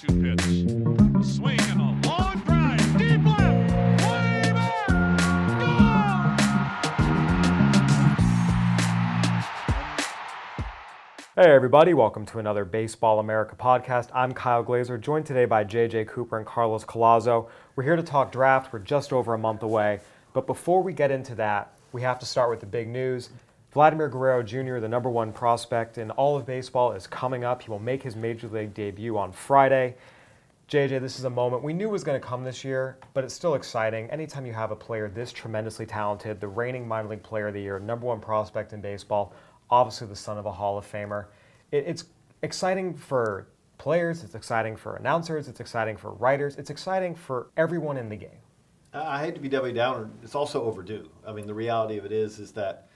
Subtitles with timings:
[0.00, 0.40] 2 2 pitch.
[1.20, 2.96] A swing and a long drive.
[2.96, 4.02] Deep left.
[4.02, 4.80] Way back.
[11.36, 14.08] Hey, everybody, welcome to another Baseball America podcast.
[14.14, 17.50] I'm Kyle Glaser, joined today by JJ Cooper and Carlos Collazo.
[17.76, 18.72] We're here to talk draft.
[18.72, 20.00] We're just over a month away.
[20.32, 23.28] But before we get into that, we have to start with the big news.
[23.72, 27.62] Vladimir Guerrero Jr., the number one prospect in all of baseball, is coming up.
[27.62, 29.94] He will make his major league debut on Friday.
[30.68, 33.34] JJ, this is a moment we knew was going to come this year, but it's
[33.34, 34.10] still exciting.
[34.10, 37.60] Anytime you have a player this tremendously talented, the reigning minor league player of the
[37.60, 39.32] year, number one prospect in baseball,
[39.68, 41.26] obviously the son of a Hall of Famer,
[41.70, 42.04] it, it's
[42.42, 47.96] exciting for players, it's exciting for announcers, it's exciting for writers, it's exciting for everyone
[47.96, 48.38] in the game.
[48.92, 50.10] I hate to be Debbie Downer.
[50.22, 51.08] It's also overdue.
[51.26, 52.89] I mean, the reality of it is, is that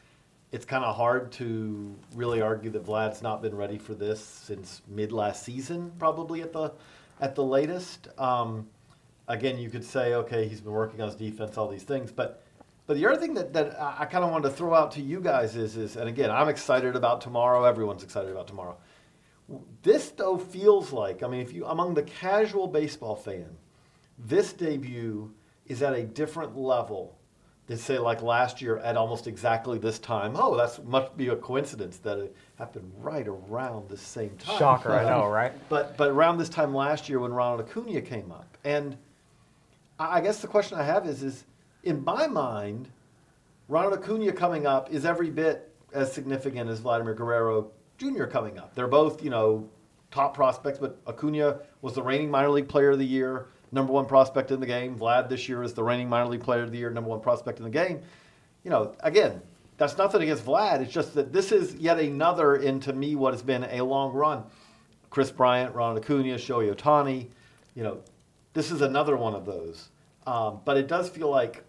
[0.54, 4.82] it's kind of hard to really argue that Vlad's not been ready for this since
[4.86, 6.70] mid last season, probably at the
[7.20, 8.06] at the latest.
[8.18, 8.68] Um,
[9.26, 12.40] again, you could say, okay, he's been working on his defense, all these things, but
[12.86, 15.20] but the other thing that, that I, kind of wanted to throw out to you
[15.20, 17.64] guys is is, and again, I'm excited about tomorrow.
[17.64, 18.76] Everyone's excited about tomorrow.
[19.82, 23.56] This though feels like, I mean, if you among the casual baseball fan,
[24.20, 25.34] this debut
[25.66, 27.18] is at a different level
[27.66, 30.34] than say like last year at almost exactly this time.
[30.36, 34.58] Oh, that's must be a coincidence that it happened right around the same time.
[34.58, 35.52] Shocker, I know, right?
[35.68, 38.96] But but around this time last year when Ronald Acuna came up, and
[39.98, 41.44] I I guess the question I have is is
[41.82, 42.88] in my mind,
[43.68, 48.24] Ronald Acuna coming up is every bit as significant as Vladimir Guerrero Jr.
[48.24, 48.74] coming up.
[48.74, 49.68] They're both you know
[50.10, 54.06] top prospects, but Acuna was the reigning minor league player of the year, number one
[54.06, 54.96] prospect in the game.
[54.96, 57.58] Vlad this year is the reigning minor league player of the year, number one prospect
[57.58, 58.00] in the game.
[58.62, 59.42] You know, again,
[59.76, 60.80] that's nothing against Vlad.
[60.80, 64.44] It's just that this is yet another into me what has been a long run.
[65.10, 67.26] Kris Bryant, Ronald Acuna, Shohei Ohtani.
[67.74, 68.00] You know,
[68.52, 69.90] this is another one of those.
[70.26, 71.64] Um, but it does feel like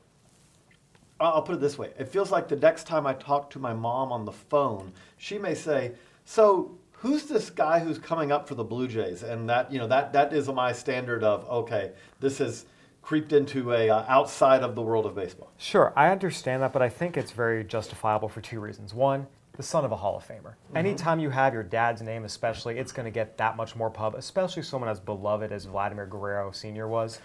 [1.20, 1.92] I'll put it this way.
[1.98, 5.38] It feels like the next time I talk to my mom on the phone, she
[5.38, 5.94] may say,
[6.26, 9.88] "So, who's this guy who's coming up for the Blue Jays?" And that, you know,
[9.88, 12.66] that that is my standard of, okay, this has
[13.04, 15.52] creeped into a uh, outside of the world of baseball.
[15.58, 18.94] Sure, I understand that, but I think it's very justifiable for two reasons.
[18.94, 20.56] One, the son of a Hall of Famer.
[20.74, 24.16] Anytime you have your dad's name, especially, it's going to get that much more pub,
[24.16, 26.88] especially someone as beloved as Vladimir Guerrero Sr.
[26.88, 27.20] was.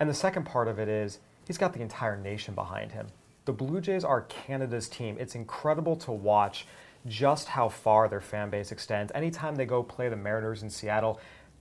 [0.00, 3.06] And the second part of it is he's got the entire nation behind him.
[3.44, 5.16] The Blue Jays are Canada's team.
[5.18, 6.66] It's incredible to watch
[7.06, 9.12] just how far their fan base extends.
[9.14, 11.20] Anytime they go play the Mariners in Seattle,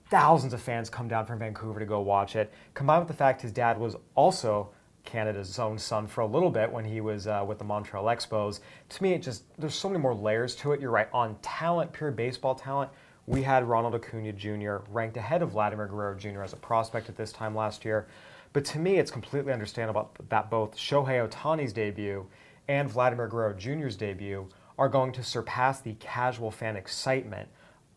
[0.10, 2.52] thousands of fans come down from Vancouver to go watch it.
[2.74, 4.70] Combined with the fact his dad was also
[5.06, 8.60] Canada's own son for a little bit when he was uh, with the Montreal Expos.
[8.90, 10.82] To me, it just there's so many more layers to it.
[10.82, 12.92] You're right on talent, pure baseball talent.
[13.26, 14.78] We had Ronald Acuna Jr.
[14.90, 16.42] ranked ahead of Vladimir Guerrero Jr.
[16.42, 18.08] as a prospect at this time last year.
[18.54, 22.26] But to me, it's completely understandable that both Shohei Ohtani's debut
[22.68, 24.48] and Vladimir Guerrero Jr.'s debut
[24.80, 27.50] are going to surpass the casual fan excitement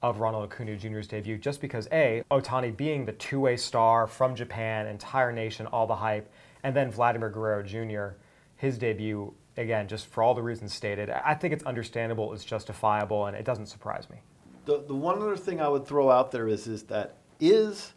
[0.02, 4.34] of Ronald Acuna Jr.'s debut just because A, Ohtani being the two way star from
[4.34, 6.28] Japan, entire nation, all the hype,
[6.64, 8.16] and then Vladimir Guerrero Jr.,
[8.56, 13.26] his debut, again, just for all the reasons stated, I think it's understandable, it's justifiable,
[13.26, 14.16] and it doesn't surprise me.
[14.64, 17.92] The, the one other thing I would throw out there is is that is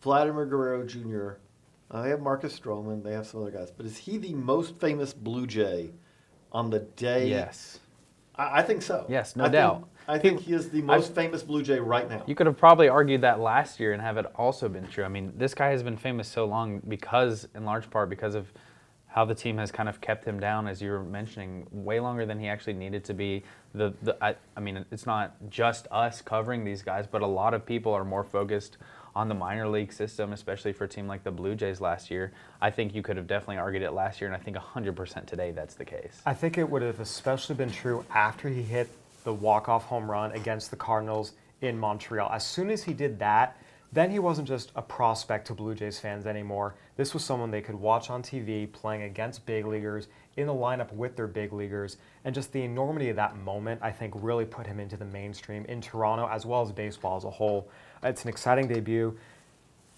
[0.00, 1.32] Vladimir Guerrero Jr.
[1.90, 4.76] Uh, they have Marcus Stroman, they have some other guys, but is he the most
[4.76, 5.90] famous Blue Jay
[6.52, 7.28] on the day?
[7.28, 7.80] Yes.
[8.36, 9.06] I, I think so.
[9.08, 9.88] Yes, no I think- doubt.
[10.06, 12.22] I think he is the most famous Blue Jay right now.
[12.26, 15.02] You could have probably argued that last year and have it also been true.
[15.02, 18.52] I mean, this guy has been famous so long because, in large part, because of
[19.06, 22.26] how the team has kind of kept him down, as you were mentioning, way longer
[22.26, 23.42] than he actually needed to be.
[23.74, 27.54] The, the I, I mean, it's not just us covering these guys, but a lot
[27.54, 28.76] of people are more focused
[29.16, 32.32] on the minor league system, especially for a team like the Blue Jays last year.
[32.60, 35.52] I think you could have definitely argued it last year, and I think 100% today
[35.52, 36.20] that's the case.
[36.26, 38.88] I think it would have especially been true after he hit
[39.24, 42.30] the walk-off home run against the Cardinals in Montreal.
[42.30, 43.56] As soon as he did that,
[43.92, 46.74] then he wasn't just a prospect to Blue Jays fans anymore.
[46.96, 50.92] This was someone they could watch on TV playing against big leaguers, in the lineup
[50.92, 54.66] with their big leaguers, and just the enormity of that moment, I think, really put
[54.66, 57.68] him into the mainstream in Toronto as well as baseball as a whole.
[58.02, 59.16] It's an exciting debut.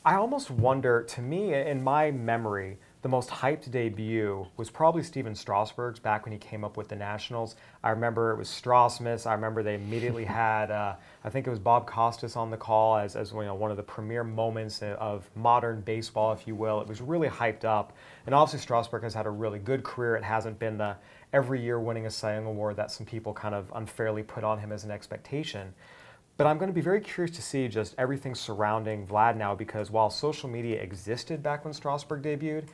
[0.04, 5.32] I almost wonder, to me, in my memory, the most hyped debut was probably Stephen
[5.32, 7.54] Strasburg's back when he came up with the Nationals.
[7.84, 9.28] I remember it was Strasmas.
[9.28, 12.96] I remember they immediately had, uh, I think it was Bob Costas on the call
[12.96, 16.80] as, as you know, one of the premier moments of modern baseball, if you will.
[16.80, 17.92] It was really hyped up.
[18.26, 20.16] And obviously, Strasburg has had a really good career.
[20.16, 20.96] It hasn't been the
[21.32, 24.58] every year winning a Cy Young Award that some people kind of unfairly put on
[24.58, 25.74] him as an expectation.
[26.36, 29.92] But I'm going to be very curious to see just everything surrounding Vlad now because
[29.92, 32.64] while social media existed back when Strasburg debuted,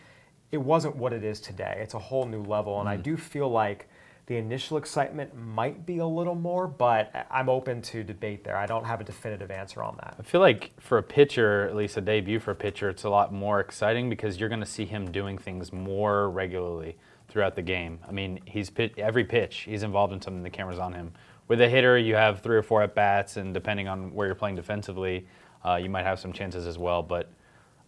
[0.52, 1.78] it wasn't what it is today.
[1.81, 2.78] It's a whole new level.
[2.78, 3.88] And I do feel like
[4.26, 8.56] the initial excitement might be a little more, but I'm open to debate there.
[8.56, 10.14] I don't have a definitive answer on that.
[10.19, 13.08] I feel like for a pitcher, at least a debut for a pitcher, it's a
[13.08, 16.96] lot more exciting because you're going to see him doing things more regularly
[17.28, 17.99] throughout the game.
[18.06, 20.43] I mean, he's pit, every pitch he's involved in something.
[20.43, 21.12] The camera's on him.
[21.49, 24.34] With a hitter, you have three or four at bats, and depending on where you're
[24.34, 25.26] playing defensively,
[25.64, 27.02] uh, you might have some chances as well.
[27.02, 27.31] But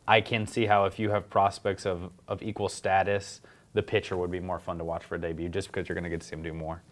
[0.06, 3.41] I can see how if you have prospects of, of equal status,
[3.73, 6.05] the pitcher would be more fun to watch for a debut just because you're going
[6.05, 6.83] to get to see him do more.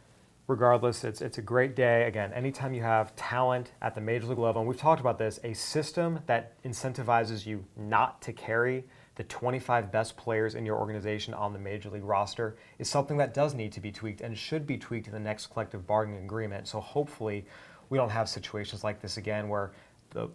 [0.48, 2.04] regardless, it's it's a great day.
[2.06, 5.38] Again, anytime you have talent at the major league level, and we've talked about this,
[5.44, 8.84] a system that incentivizes you not to carry
[9.14, 13.34] the 25 best players in your organization on the major league roster is something that
[13.34, 16.66] does need to be tweaked and should be tweaked in the next collective bargaining agreement.
[16.66, 17.44] So hopefully,
[17.90, 19.72] we don't have situations like this again where
[20.10, 20.28] the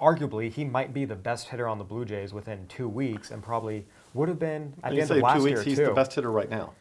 [0.00, 3.42] arguably he might be the best hitter on the Blue Jays within two weeks and
[3.42, 5.78] probably would have been at And the end say of last two weeks, year he's
[5.78, 5.84] too.
[5.86, 6.72] the best hitter right now.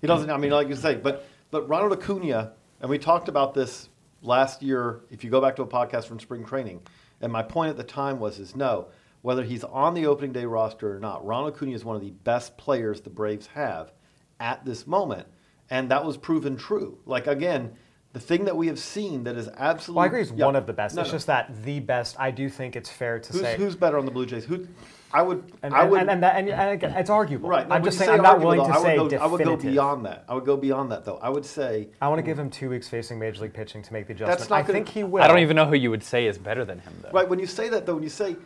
[0.00, 0.30] He doesn't.
[0.30, 3.88] I mean, like you say, but but Ronald Acuna, and we talked about this
[4.22, 5.02] last year.
[5.10, 6.80] If you go back to a podcast from spring training,
[7.20, 8.88] and my point at the time was is no,
[9.22, 12.10] whether he's on the opening day roster or not, Ronald Acuna is one of the
[12.10, 13.92] best players the Braves have
[14.40, 15.28] at this moment,
[15.70, 16.98] and that was proven true.
[17.06, 17.72] Like again.
[18.12, 19.94] The thing that we have seen that is absolutely.
[19.96, 20.44] Well, I agree he's Yeah.
[20.44, 20.94] one of the best.
[20.94, 21.16] No, it's no.
[21.16, 22.16] just that the best.
[22.18, 23.56] I do think it's fair to who's, say.
[23.56, 24.44] who's better on the Blue Jays?
[24.44, 24.66] Who?
[25.14, 25.44] I would.
[25.62, 26.00] and, I would.
[26.00, 27.48] and, and, that, and, and again, it's arguable.
[27.48, 27.66] Right.
[27.68, 29.10] no, I'm when just you saying say I'm not arguable, willing to say I would,
[29.10, 30.24] go, I would go beyond that.
[30.28, 31.18] I would go beyond that, though.
[31.18, 33.92] I would say I want to give him two weeks facing major league pitching to
[33.92, 34.38] make the adjustment.
[34.38, 35.22] That's not I gonna- think he will.
[35.22, 37.10] I don't even know who you would say is better than him, though.
[37.12, 37.94] right when you say that, though.
[37.94, 38.36] When you say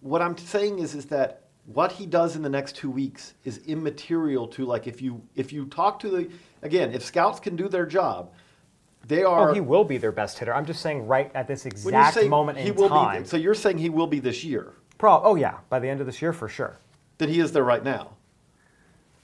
[0.00, 3.58] what I'm saying is, is that what he does in the next two weeks is
[3.66, 6.30] immaterial to like if you if you talk to the
[6.62, 8.32] again if scouts can do their job,
[9.08, 9.50] they are.
[9.50, 10.54] Oh, he will be their best hitter.
[10.54, 13.22] I'm just saying right at this exact moment he in will time.
[13.22, 14.74] Be, so you're saying he will be this year?
[14.98, 16.78] Pro- oh yeah, by the end of this year for sure.
[17.18, 18.10] That he is there right now.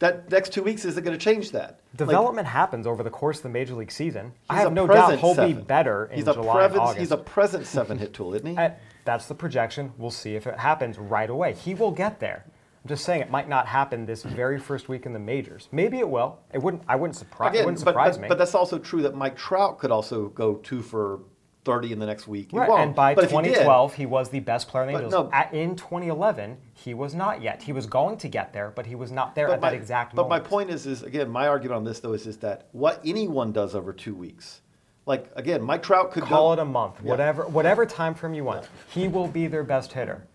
[0.00, 1.80] That next two weeks isn't going to change that.
[1.92, 4.32] Like, Development happens over the course of the major league season.
[4.50, 5.54] I have no doubt he'll seven.
[5.54, 6.98] be better in he's a July and present- August.
[6.98, 8.56] He's a present seven hit tool, isn't he?
[8.56, 8.70] Uh,
[9.04, 9.92] that's the projection.
[9.96, 11.54] We'll see if it happens right away.
[11.54, 12.44] He will get there.
[12.84, 15.68] I'm just saying it might not happen this very first week in the majors.
[15.72, 16.38] Maybe it will.
[16.52, 16.82] It wouldn't.
[16.86, 17.54] I wouldn't surprise.
[17.54, 18.28] it wouldn't but, surprise but, me.
[18.28, 21.20] but that's also true that Mike Trout could also go two for
[21.64, 22.50] 30 in the next week.
[22.50, 22.82] He Right, won't.
[22.82, 25.04] and by But if he did- 2012, he, was the best player in the But
[25.04, 25.32] Angels.
[25.32, 27.62] no- in 2011, he was not yet.
[27.62, 29.76] He was going to get there, but he was not there but at my, that
[29.76, 30.44] exact but moment.
[30.44, 33.50] my point is, is again, my argument on this though is, is that what anyone
[33.50, 34.60] does over two weeks,
[35.06, 37.08] like again, Mike Trout could go Call go, it a month, Yeah.
[37.12, 38.68] whatever, whatever time frame you want.
[38.90, 40.26] He will be their best hitter.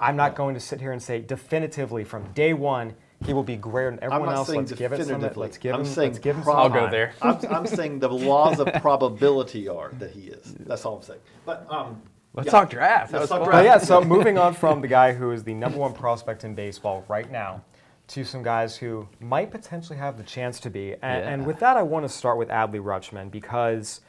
[0.00, 2.94] I'm not going to sit here and say definitively from day one
[3.24, 4.48] he will be greater than everyone else.
[4.48, 5.20] saying Let's give it some.
[5.36, 5.86] Let's give I'm him.
[5.86, 7.14] saying let's give him prob- some I'll go there.
[7.22, 10.54] I'm, I'm saying the laws of probability are that he is.
[10.60, 11.20] That's all I'm saying.
[11.46, 12.02] But um,
[12.34, 12.52] Let's yeah.
[12.52, 13.12] talk draft.
[13.12, 13.46] Let's talk fun.
[13.46, 13.64] But draft.
[13.64, 17.04] yeah, so moving on from the guy who is the number one prospect in baseball
[17.08, 17.62] right now
[18.08, 20.92] to some guys who might potentially have the chance to be.
[21.02, 24.02] And, and with that, I want to start with Adley Rutschman because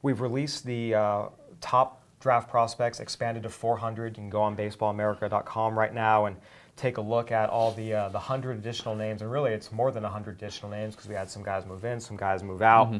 [0.00, 1.24] we've released the uh,
[1.60, 4.16] top draft prospects expanded to 400.
[4.16, 6.36] You can go on baseballamerica.com right now and
[6.76, 9.20] take a look at all the uh, the 100 additional names.
[9.20, 12.00] And really, it's more than 100 additional names because we had some guys move in,
[12.00, 12.94] some guys move out.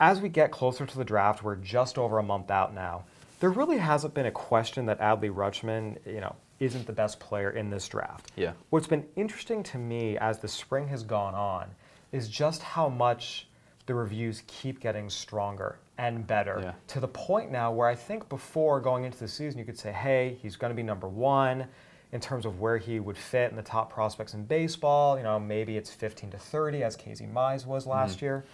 [0.00, 3.04] As we get closer to the draft, we're just over a month out now.
[3.40, 7.50] There really hasn't been a question that Adley Rutschman, you know, isn't the best player
[7.50, 8.30] in this draft.
[8.36, 8.52] Yeah.
[8.70, 11.68] What's been interesting to me as the spring has gone on
[12.12, 13.47] is just how much
[13.88, 16.72] the reviews keep getting stronger and better Yeah.
[16.88, 19.90] to the point now where I think before going into the season you could say,
[19.90, 21.66] hey, he's going to be number one
[22.12, 25.16] in terms of where he would fit in the top prospects in baseball.
[25.16, 28.26] You know, maybe it's 15 to 30 as Casey Mize was last mm-hmm.
[28.26, 28.44] year.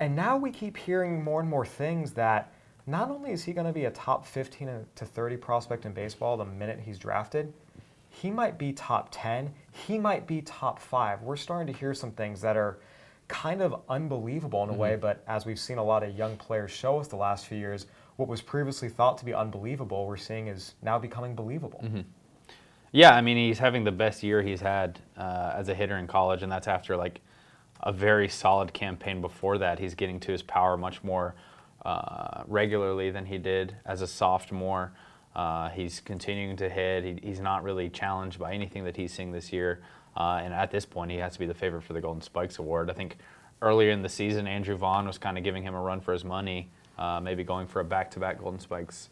[0.00, 2.52] And now we keep hearing more and more things that
[2.86, 6.36] not only is he going to be a top 15 to 30 prospect in baseball
[6.36, 7.52] the minute he's drafted,
[8.10, 9.52] he might be top 10.
[9.72, 11.22] He might be top five.
[11.22, 12.78] We're starting to hear some things that are
[13.28, 16.70] kind of unbelievable in a way, but as we've seen a lot of young players
[16.70, 20.48] show us the last few years, what was previously thought to be unbelievable, we're seeing
[20.48, 21.80] is now becoming believable.
[22.90, 26.06] Yeah, I mean, he's having the best year he's had uh, as a hitter in
[26.06, 27.20] college, and that's after like
[27.82, 29.78] a very solid campaign before that.
[29.78, 31.34] He's getting to his power much more
[31.84, 34.92] uh, regularly than he did as a sophomore.
[35.36, 37.04] Uh, he's continuing to hit.
[37.04, 39.82] He, he's not really challenged by anything that he's seeing this year.
[40.16, 42.58] Uh, and at this point, he has to be the favorite for the Golden Spikes
[42.58, 42.90] Award.
[42.90, 43.16] I think
[43.62, 46.24] earlier in the season, Andrew Vaughn was kind of giving him a run for his
[46.24, 49.10] money, uh, maybe going for a back to back Golden Spikes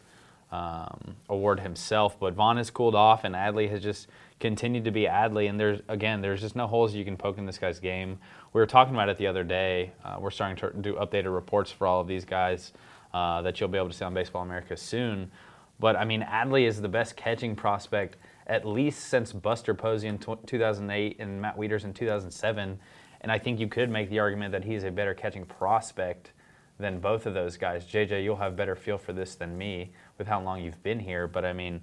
[0.51, 2.19] um, award himself.
[2.19, 4.07] But Vaughn has cooled off, and Adley has just
[4.39, 5.49] continued to be Adley.
[5.49, 8.19] And there's, again, there's just no holes you can poke in this guy's game.
[8.53, 9.91] We were talking about it the other day.
[10.03, 12.73] Uh, we're starting to do updated reports for all of these guys
[13.13, 15.31] uh, that you'll be able to see on Baseball America soon.
[15.79, 20.17] But I mean, Adley is the best catching prospect at least since Buster Posey in
[20.17, 22.79] t- 2008 and Matt Wieters in 2007.
[23.21, 26.31] And I think you could make the argument that he's a better catching prospect
[26.79, 27.85] than both of those guys.
[27.85, 31.27] JJ, you'll have better feel for this than me with how long you've been here.
[31.27, 31.81] But I mean,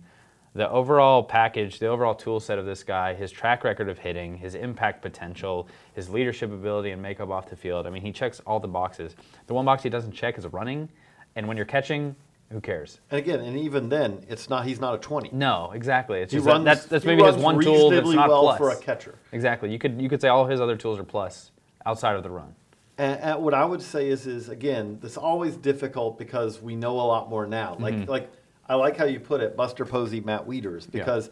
[0.54, 4.38] the overall package, the overall tool set of this guy, his track record of hitting,
[4.38, 7.86] his impact potential, his leadership ability and makeup off the field.
[7.86, 9.16] I mean, he checks all the boxes.
[9.48, 10.88] The one box he doesn't check is running.
[11.34, 12.14] And when you're catching,
[12.54, 13.00] who cares?
[13.10, 14.64] And again, and even then, it's not.
[14.64, 15.28] He's not a twenty.
[15.32, 16.20] No, exactly.
[16.20, 18.70] It's He just that- that's, that's maybe his one tool that's not well plus for
[18.70, 19.16] a catcher.
[19.32, 19.70] Exactly.
[19.72, 21.50] You could you could say all his other tools are plus
[21.84, 22.54] outside of the run.
[22.96, 26.92] And, and what I would say is, is again, this always difficult because we know
[26.92, 27.76] a lot more now.
[27.80, 28.10] Like, Mm-hmm.
[28.10, 28.30] like
[28.68, 31.28] I like how you put it, Buster Posey, Matt Wieters, because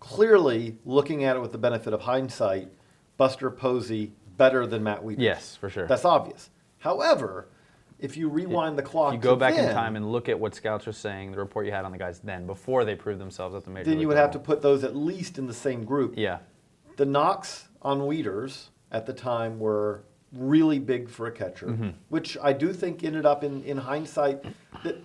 [0.00, 2.68] clearly, looking at it with the benefit of hindsight,
[3.16, 5.16] Buster Posey better than Matt Wieters.
[5.18, 5.86] Yes, for sure.
[5.86, 6.50] That's obvious.
[6.78, 7.48] However,
[7.98, 10.86] if you rewind the clock, you go back in time and look at what scouts
[10.86, 13.64] are saying, the report you had on the guys then, before they proved themselves at
[13.64, 16.14] the major then you would have to put those at least in the same group.
[16.16, 16.38] Yeah.
[16.96, 21.90] The knocks on Wieters at the time were really big for a catcher, Mm-hmm.
[22.08, 24.44] which I do think ended up in, in hindsight
[24.84, 24.96] that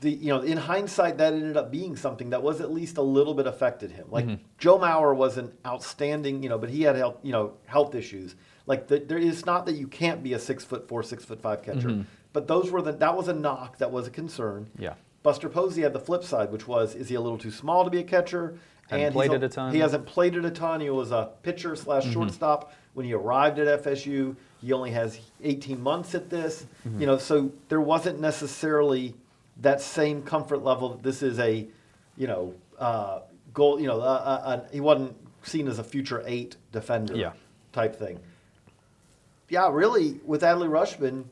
[0.00, 3.02] the you know in hindsight that ended up being something that was at least a
[3.02, 4.06] little bit affected him.
[4.10, 4.42] Like Mm-hmm.
[4.58, 8.36] Joe Mauer was an outstanding, you know, but he had health, you know, health issues.
[8.66, 11.40] Like the, there is not that you can't be a six foot four, six foot
[11.40, 14.68] five catcher, but those were the that was a knock that was a concern.
[14.74, 14.82] Mm-hmm.
[14.82, 14.94] Yeah.
[15.22, 17.90] Buster Posey had the flip side, which was is he a little too small to
[17.90, 18.58] be a catcher?
[18.88, 19.72] Hadn't and played it a ton.
[19.72, 20.80] He hasn't played it a ton.
[20.80, 24.34] He was a pitcher slash shortstop when he arrived at FSU.
[24.60, 26.66] He only has 18 months at this.
[26.98, 29.14] You know, so there wasn't necessarily
[29.58, 31.68] that same comfort level that this is a,
[32.16, 33.20] you know, uh,
[33.54, 33.80] goal.
[33.80, 37.14] You know, uh, uh, uh, he wasn't seen as a future eight defender.
[37.14, 37.32] Yeah.
[37.72, 38.18] Type thing.
[39.50, 41.24] Yeah, really, with Adley Rutschman,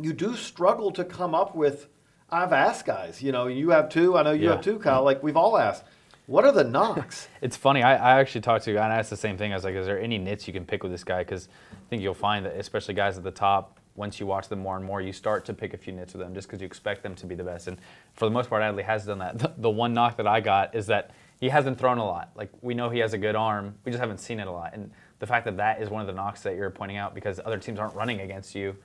[0.00, 1.88] you do struggle to come up with.
[2.30, 4.16] I've asked guys, you know, you have two.
[4.16, 4.52] I know you Yeah.
[4.52, 5.02] have two, Kyle.
[5.04, 5.84] Like we've all asked,
[6.26, 7.28] what are the knocks?
[7.40, 7.82] It's funny.
[7.82, 9.52] I, I actually talked to a guy and I asked the same thing.
[9.52, 11.76] I was like, "Is there any nits you can pick with this guy?" Because I
[11.88, 14.84] think you'll find that, especially guys at the top, once you watch them more and
[14.84, 17.14] more, you start to pick a few nits with them just because you expect them
[17.16, 17.66] to be the best.
[17.68, 17.78] And
[18.14, 19.38] for the most part, Adley has done that.
[19.38, 22.30] The, the one knock that I got is that he hasn't thrown a lot.
[22.34, 24.74] Like we know he has a good arm, we just haven't seen it a lot.
[24.74, 27.40] And the fact that that is one of the knocks that you're pointing out because
[27.44, 28.76] other teams aren't running against you,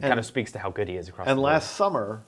[0.00, 1.28] kind of speaks to how good he is across.
[1.28, 1.52] And the board.
[1.52, 2.22] And last summer,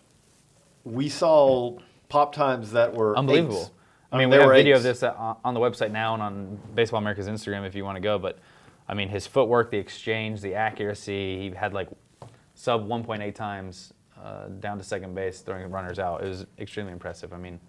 [0.85, 1.79] we saw
[2.09, 3.61] pop times that were Unbelievable.
[3.63, 3.71] eights.
[4.13, 6.23] I mean, they we have were video of this uh, on the website now and
[6.23, 8.19] on Baseball America's Instagram if you want to go.
[8.19, 8.39] But
[8.89, 11.39] I mean, his footwork, the exchange, the accuracy.
[11.39, 11.89] He had like
[12.55, 13.93] sub 1.8 times
[14.23, 16.25] uh, down to second base throwing runners out.
[16.25, 17.33] It was extremely impressive.
[17.33, 17.61] I mean,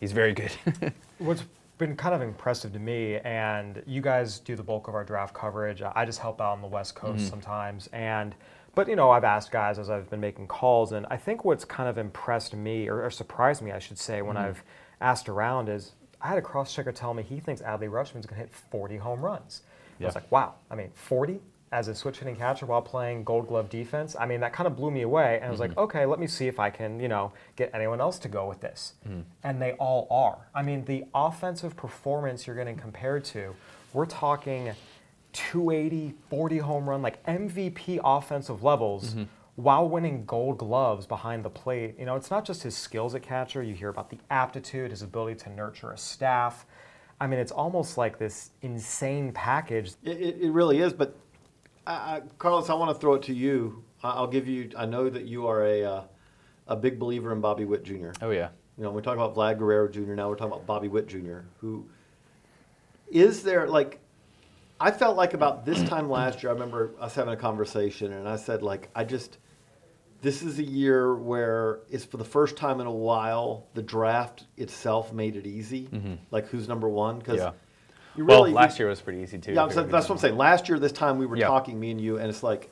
[0.00, 0.50] he's very good.
[1.18, 1.44] What's
[1.78, 5.34] been kind of impressive to me, and you guys do the bulk of our draft
[5.34, 5.82] coverage.
[5.82, 7.28] I just help out on the West Coast mm-hmm.
[7.28, 8.34] sometimes, and
[8.74, 11.64] but you know I've asked guys as I've been making calls, and I think what's
[11.64, 14.46] kind of impressed me or, or surprised me, I should say, when mm-hmm.
[14.46, 14.62] I've
[15.00, 18.40] asked around is I had a cross checker tell me he thinks Adley Rutschman's going
[18.40, 19.62] to hit 40 home runs.
[20.00, 20.54] I was like, wow.
[20.70, 21.40] I mean, 40
[21.72, 24.16] as a switch hitting catcher while playing Gold Glove defense.
[24.18, 25.80] I mean, that kind of blew me away, and I was like, mm-hmm.
[25.80, 28.60] okay, let me see if I can, you know, get anyone else to go with
[28.60, 28.94] this.
[29.06, 29.20] Mm-hmm.
[29.42, 30.48] And they all are.
[30.54, 33.54] I mean, the offensive performance you're getting compared to,
[33.92, 34.72] we're talking
[35.32, 39.10] 280, 40 home run, like MVP offensive levels.
[39.10, 39.24] Mm-hmm.
[39.56, 43.22] While winning gold gloves behind the plate, you know, it's not just his skills at
[43.22, 43.60] catcher.
[43.60, 46.64] You hear about the aptitude, his ability to nurture a staff.
[47.20, 49.94] I mean, it's almost like this insane package.
[50.04, 50.92] It, it, it really is.
[50.92, 51.16] But
[51.86, 53.84] I, I, Carlos, I want to throw it to you.
[54.02, 54.70] I, I'll give you.
[54.76, 56.02] I know that you are a uh,
[56.66, 58.10] a big believer in Bobby Witt Jr.
[58.22, 58.50] oh yeah.
[58.76, 60.14] You know, we talk about Vlad Guerrero Jr.
[60.14, 61.40] Now we're talking about Bobby Witt Jr.
[61.60, 61.88] Who
[63.10, 63.66] is there?
[63.66, 63.98] Like,
[64.78, 66.50] I felt like about this time last year.
[66.50, 69.38] I remember us having a conversation, and I said, like, I just
[70.20, 74.46] this is a year where it's for the first time in a while the draft
[74.56, 75.88] itself made it easy.
[76.30, 77.18] Like, who's number one?
[77.18, 77.52] Because Yeah.
[78.18, 79.52] You Well, really last year was pretty easy too.
[79.52, 80.36] yeah, to I'm pick saying- who that's what I'm saying.
[80.36, 81.46] Last year, this time we were Yeah.
[81.46, 82.68] talking, me and you, and it's like,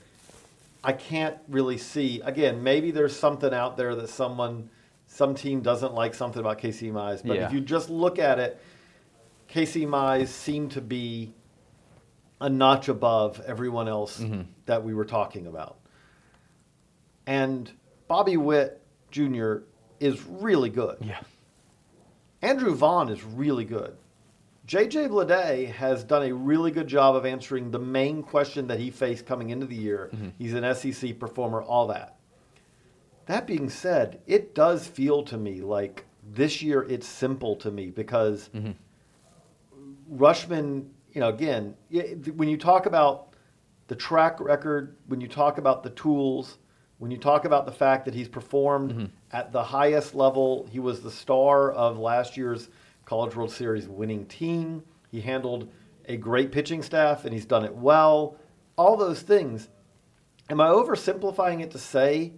[0.82, 2.20] I can't really see.
[2.22, 4.70] Again, maybe there's something out there that someone,
[5.06, 7.46] some team doesn't like something about Casey Mize, but Yeah.
[7.46, 8.60] if you just look at it,
[9.46, 11.32] Casey Mize seemed to be
[12.40, 14.42] a notch above everyone else Mm-hmm.
[14.66, 15.76] that we were talking about.
[17.26, 17.70] And
[18.08, 19.58] Bobby Witt Jr.
[20.00, 20.96] is really good.
[21.00, 21.20] Yeah.
[22.42, 23.96] Andrew Vaughn is really good.
[24.66, 28.90] JJ Bleday has done a really good job of answering the main question that he
[28.90, 30.10] faced coming into the year.
[30.12, 30.28] Mm-hmm.
[30.38, 32.16] He's an SEC performer, all that.
[33.26, 37.90] That being said, it does feel to me like this year it's simple to me
[37.90, 38.72] because mm-hmm.
[40.12, 41.74] Rutschman, you know, again,
[42.34, 43.28] when you talk about
[43.86, 46.58] the track record, when you talk about the tools,
[46.98, 49.04] when you talk about the fact that he's performed mm-hmm.
[49.30, 52.68] at the highest level, he was the star of last year's
[53.06, 54.82] College World Series winning team.
[55.10, 55.68] He handled
[56.06, 58.36] a great pitching staff and he's done it well.
[58.76, 59.68] All those things.
[60.50, 62.32] Am I oversimplifying it to say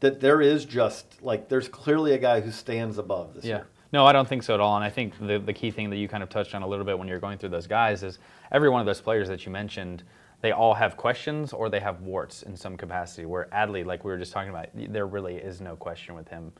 [0.00, 3.56] that there is just like there's clearly a guy who stands above this Yeah.
[3.56, 3.66] year?
[3.92, 4.74] No, I don't think so at all.
[4.74, 6.84] And I think the, the key thing that you kind of touched on a little
[6.84, 8.18] bit when you're going through those guys is
[8.50, 10.02] every one of those players that you mentioned,
[10.40, 13.24] they all have questions or they have warts in some capacity.
[13.24, 16.52] Where Adley, like we were just talking about, there really is no question with him.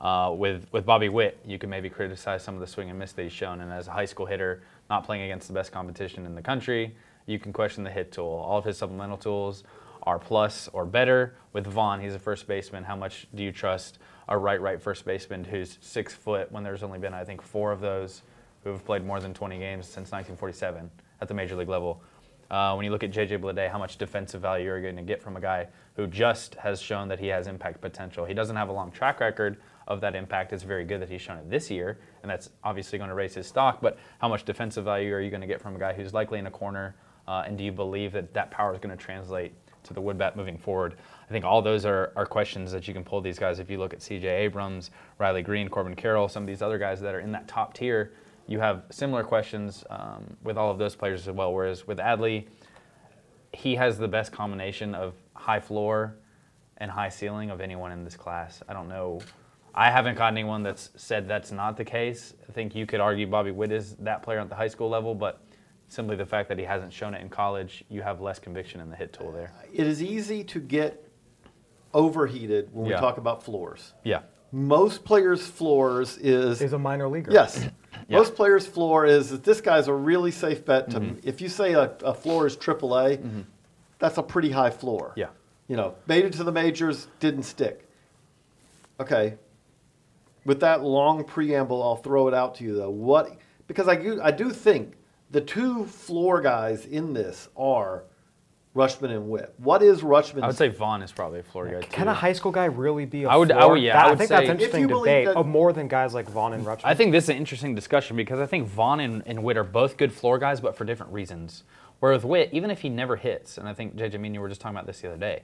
[0.00, 3.12] Uh, with with Bobby Witt, you can maybe criticize some of the swing and miss
[3.12, 6.24] that he's shown, and as a high school hitter, not playing against the best competition
[6.24, 6.94] in the country,
[7.26, 8.26] you can question the hit tool.
[8.26, 9.64] All of his supplemental tools
[10.04, 11.34] are plus or better.
[11.52, 12.84] With Vaughn, he's a first baseman.
[12.84, 16.82] How much do you trust a right right first baseman who's six foot when there's
[16.82, 18.22] only been I think four of those
[18.62, 20.90] who have played more than 20 games since 1947
[21.20, 22.00] at the major league level?
[22.50, 25.02] Uh, when you look at JJ Bleday, how much defensive value are you're going to
[25.02, 28.24] get from a guy who just has shown that he has impact potential.
[28.24, 30.52] He doesn't have a long track record of that impact.
[30.52, 33.34] It's very good that he's shown it this year, and that's obviously going to raise
[33.34, 33.80] his stock.
[33.80, 36.38] But how much defensive value are you going to get from a guy who's likely
[36.38, 36.94] in a corner?
[37.26, 39.52] Uh, and do you believe that that power is going to translate
[39.82, 40.96] to the wood bat moving forward?
[41.28, 43.58] I think all those are, are questions that you can pull these guys.
[43.58, 44.28] If you look at C.J.
[44.28, 47.74] Abrams, Riley Greene, Corbin Carroll, some of these other guys that are in that top
[47.74, 48.12] tier,
[48.46, 51.52] you have similar questions um, with all of those players as well.
[51.52, 52.46] Whereas with Adley,
[53.52, 56.16] he has the best combination of high floor
[56.78, 58.62] and high ceiling of anyone in this class.
[58.68, 59.20] I don't know.
[59.78, 62.34] I haven't got anyone that's said that's not the case.
[62.48, 65.14] I think you could argue Bobby Witt is that player at the high school level,
[65.14, 65.40] but
[65.86, 68.90] simply the fact that he hasn't shown it in college, you have less conviction in
[68.90, 69.52] the hit tool there.
[69.72, 71.08] It is easy to get
[71.94, 73.94] overheated when we talk about floors.
[74.02, 74.22] Yeah.
[74.50, 77.30] Most players' floors is Is a minor leaguer.
[77.30, 77.60] yes.
[77.60, 77.68] Yeah.
[77.68, 78.14] Mm-hmm.
[78.14, 80.90] Most players' floor is that this guy's a really safe bet.
[80.90, 83.44] To if you say a, a floor is AAA,
[84.00, 85.12] that's a pretty high floor.
[85.14, 85.28] Yeah.
[85.68, 87.88] You know, made it to the majors, didn't stick.
[88.98, 89.34] Okay.
[90.44, 92.90] With that long preamble, I'll throw it out to you though.
[92.90, 93.36] What?
[93.66, 94.94] Because I do, I do think
[95.30, 98.04] the two floor guys in this are
[98.74, 99.52] Rutschman and Witt.
[99.58, 100.42] What is Rutschman?
[100.42, 101.88] I would say Vaughn is probably a floor guy too.
[101.90, 104.10] Can a high school guy really be a I would- I would- yeah, That- I
[104.10, 105.26] I, think say- that's an interesting you debate.
[105.26, 106.82] that- of more than guys like Vaughn and Rutschman.
[106.84, 109.64] I think this is an interesting discussion because I think Vaughn and, and Witt are
[109.64, 111.64] both good floor guys, but for different reasons.
[112.00, 114.40] Where with Witt, even if he never hits, and I think JJ me and you
[114.40, 115.42] were just talking about this the other day,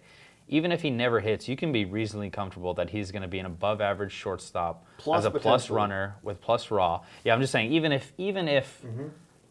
[0.48, 3.38] even if he never hits, you can be reasonably comfortable that he's going to be
[3.38, 7.00] an above average shortstop Plus as a plus runner with plus raw.
[7.24, 9.06] Yeah, I'm just saying even if even if Mm-hmm.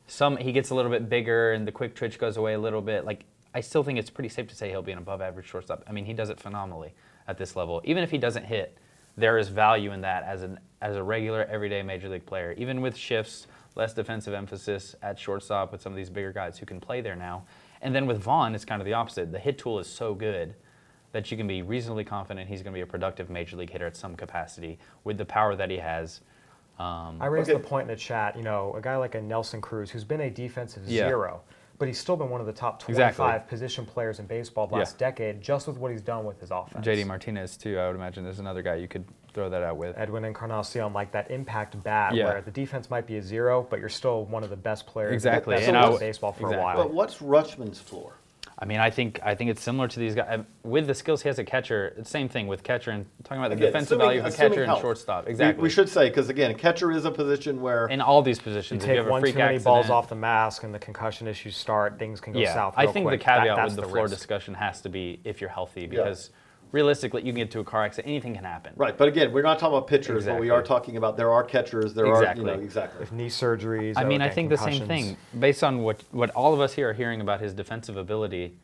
[0.07, 2.81] some he gets a little bit bigger and the quick twitch goes away a little
[2.81, 3.25] bit, like
[3.55, 5.83] I still think it's pretty safe to say he'll be an above average shortstop.
[5.87, 6.93] I mean, he does it phenomenally
[7.27, 7.81] at this level.
[7.85, 8.77] Even if he doesn't hit,
[9.17, 12.53] there is value in that as an as a regular everyday major league player.
[12.57, 16.65] Even with shifts, less defensive emphasis at shortstop with some of these bigger guys who
[16.67, 17.45] can play there now.
[17.81, 19.31] And then with Vaughn, it's kind of the opposite.
[19.31, 20.55] The hit tool is so good
[21.13, 23.85] that you can be reasonably confident he's going to be a productive major league hitter
[23.87, 26.19] at some capacity with the power that he has.
[26.79, 27.61] Um, I raised Okay.
[27.61, 28.35] the point in the chat.
[28.35, 31.07] You know, a guy like a Nelson Cruz, who's been a defensive Yeah.
[31.07, 31.41] zero,
[31.77, 33.47] but he's still been one of the top 25 Exactly.
[33.47, 34.79] position players in baseball the Yeah.
[34.79, 36.83] last decade, just with what he's done with his offense.
[36.83, 37.77] JD Martinez too.
[37.77, 39.95] I would imagine there's another guy you could throw that out with.
[39.99, 42.25] Edwin Encarnacion, like that impact bat, Yeah.
[42.25, 45.13] where the defense might be a zero, but you're still one of the best players
[45.13, 46.59] Exactly, that's and in I w- baseball for exactly.
[46.59, 46.75] a while.
[46.77, 48.13] But what's Rutschman's floor?
[48.59, 51.29] I mean, I think I think it's similar to these guys with the skills he
[51.29, 51.93] has at catcher.
[51.97, 54.29] It's same thing with catcher and talking about the Again, defensive assuming- value of a
[54.29, 55.27] assuming catcher and shortstop.
[55.27, 55.61] Exactly.
[55.63, 58.83] We, should say because again, catcher is a position where in all these you positions.
[58.83, 60.73] if take you have a one too freak many accident, balls off the mask and
[60.73, 62.75] the concussion issues start, things can go yeah, south.
[62.77, 63.19] I think quick.
[63.19, 64.15] the caveat that's with the, floor risk.
[64.15, 66.29] discussion has to be if you're healthy because
[66.73, 68.73] realistically, you can get to a car accident, anything can happen.
[68.75, 68.97] right.
[68.97, 71.93] But again, we're not talking about pitchers, but we are talking about there are catchers.
[71.93, 72.43] There are Exactly.
[72.43, 73.03] you know exactly.
[73.03, 73.93] If knee surgeries.
[73.95, 76.73] I mean, oh, I think the same thing based on what what all of us
[76.73, 78.57] here are hearing about his defensive ability.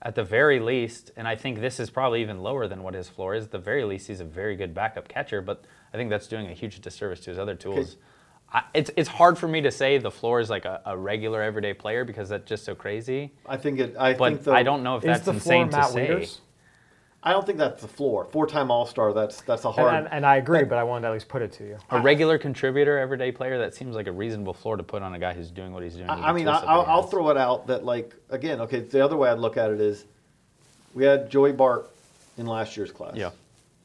[0.00, 3.08] At the very least, and I think this is probably even lower than what his
[3.08, 3.46] floor is.
[3.46, 6.46] At the very least, he's a very good backup catcher, but I think that's doing
[6.46, 7.96] a huge disservice to his other tools.
[8.52, 11.42] I, it's it's hard for me to say the floor is like a, a regular
[11.42, 13.32] everyday player because that's just so crazy.
[13.46, 13.96] I think it.
[13.98, 16.08] I But think the, I don't know if that's the floor insane to say.
[16.08, 16.38] Wieters?
[17.28, 18.24] I don't think that's the floor.
[18.24, 19.12] Four-time All-Star.
[19.12, 19.94] That's that's a And, hard.
[19.94, 21.76] and, and I agree, but I wanted to at least put it to you.
[21.90, 25.18] A regular contributor, everyday player, that seems like a reasonable floor to put on a
[25.18, 26.08] guy who's doing what he's doing.
[26.08, 28.62] I, I mean, I, I'll, I'll throw it out that like again.
[28.62, 30.06] Okay, the other way I'd look at it is,
[30.94, 31.90] we had Joey Bart
[32.38, 33.14] in last year's class.
[33.14, 33.30] Yeah.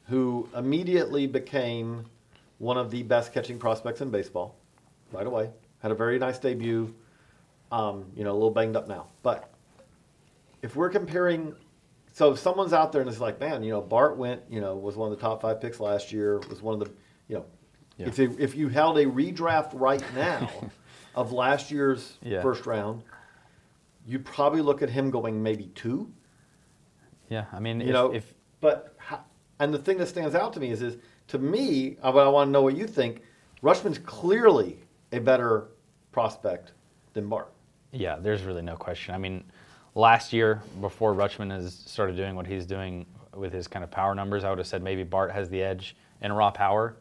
[0.08, 2.06] Who immediately became
[2.60, 4.56] one of the best catching prospects in baseball,
[5.12, 5.50] right away.
[5.82, 6.96] Had a very nice debut.
[7.74, 9.50] Um, you know, a little banged up now, but
[10.62, 11.56] if we're comparing,
[12.14, 14.76] so if someone's out there and is like, man, you know, Bart went, you know,
[14.76, 16.94] was one of the top five picks last year, was one of the,
[17.28, 17.46] you know,
[17.98, 18.08] Yeah.
[18.08, 20.48] if you, if you held a redraft right now
[21.16, 22.42] of last year's Yeah.
[22.44, 23.02] first round,
[24.06, 26.12] you'd probably look at him going maybe two,
[27.30, 28.96] Yeah, I mean, you if, know, if but
[29.60, 30.98] and the thing that stands out to me is, is
[31.30, 33.22] to me, I, I want to know what you think.
[33.64, 34.78] Rutschman's clearly
[35.14, 35.70] a better
[36.12, 36.74] prospect
[37.14, 37.52] than Bart.
[37.92, 39.16] Yeah, there's really no question.
[39.16, 39.44] I mean,
[39.96, 44.16] last year, before Rutschman has started doing what he's doing with his kind of power
[44.16, 46.96] numbers, I would have said maybe Bart has the edge in raw power.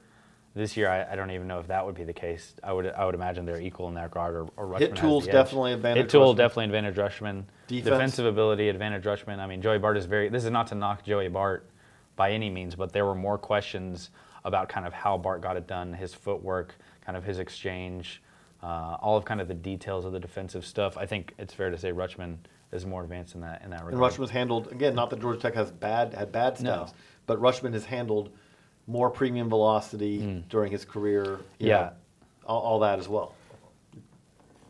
[0.54, 2.54] This year, I, I don't even know if that would be the case.
[2.62, 4.34] I would I would imagine they're equal in that regard.
[4.34, 6.36] Or, or Rutschman Hit tool's definitely advantage Hit tool Rutschman.
[6.36, 7.44] definitely advantage Rutschman.
[7.68, 7.84] Defense.
[7.84, 9.38] Defensive ability advantage Rutschman.
[9.38, 10.28] I mean, Joey Bart is very.
[10.28, 11.66] This is not to knock Joey Bart
[12.16, 14.10] by any means, but there were more questions
[14.44, 16.74] about kind of how Bart got it done, his footwork,
[17.06, 18.20] kind of his exchange,
[18.62, 20.98] uh, all of kind of the details of the defensive stuff.
[20.98, 22.36] I think it's fair to say Rutschman
[22.72, 23.92] is more advanced in that in that regard.
[23.92, 24.12] And regard.
[24.12, 24.94] Rutschman's handled again.
[24.94, 26.70] Not that Georgia Tech has bad had bad No.
[26.70, 26.92] stats,
[27.26, 28.30] but Rutschman has handled
[28.86, 30.40] more premium velocity hmm.
[30.48, 31.40] during his career.
[31.58, 31.68] Yeah.
[31.68, 31.90] know,
[32.46, 33.34] all, all that as well.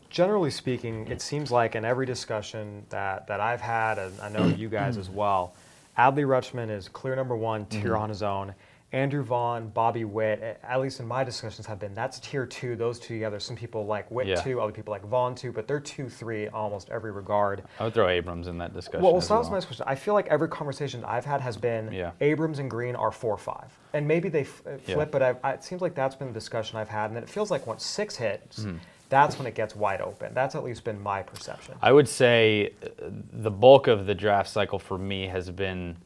[0.09, 4.45] Generally speaking, it seems like in every discussion that, that I've had, and I know
[4.45, 5.55] you guys as well,
[5.97, 7.81] Adley Rutschman is clear number one, hmm.
[7.81, 8.53] tier on his own.
[8.93, 12.99] Andrew Vaughn, Bobby Witt, at least in my discussions, have been that's tier two, those
[12.99, 13.39] two together.
[13.39, 14.35] Some people like Witt Yeah.
[14.35, 17.63] two, other people like Vaughn two, but they're two, three, almost every regard.
[17.79, 19.01] I would throw Abrams in that discussion.
[19.03, 19.59] Well, as so that was well.
[19.59, 19.85] my question.
[19.87, 22.11] I feel like every conversation I've had has been Yeah.
[22.21, 24.93] Abrams and Greene are four five, and maybe they f- uh, Yeah.
[24.95, 27.23] flip, but I, I, it seems like that's been the discussion I've had, and then
[27.23, 28.77] it feels like once six hits, Mm-hmm.
[29.09, 30.35] that's when it gets wide open.
[30.35, 31.73] That's at least been my perception.
[31.81, 35.97] I would say uh, the bulk of the draft cycle for me has been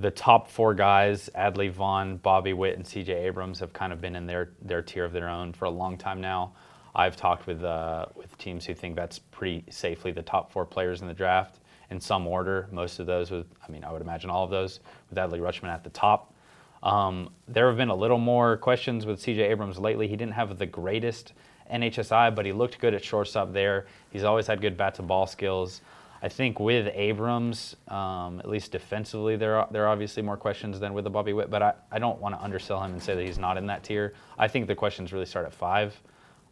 [0.00, 4.16] the top four guys, Adley Vaughn, Bobby Witt, and CJ Abrams have kind of been
[4.16, 6.52] in their, their tier of their own for a long time now.
[6.94, 11.02] I've talked with uh, with teams who think that's pretty safely the top four players
[11.02, 11.60] in the draft
[11.90, 12.68] in some order.
[12.72, 15.68] Most of those with, I mean, I would imagine all of those with Adley Rutschman
[15.68, 16.34] at the top.
[16.82, 20.08] Um, there have been a little more questions with CJ Abrams lately.
[20.08, 21.34] He didn't have the greatest
[21.72, 23.86] NHSI, but he looked good at shortstop there.
[24.10, 25.82] He's always had good bat to ball skills.
[26.22, 30.78] I think with Abrams, um, at least defensively, there are, there are obviously more questions
[30.78, 33.14] than with the Bobby Witt, but I, I don't want to undersell him and say
[33.14, 34.12] that he's not in that tier.
[34.38, 35.98] I think the questions really start at five.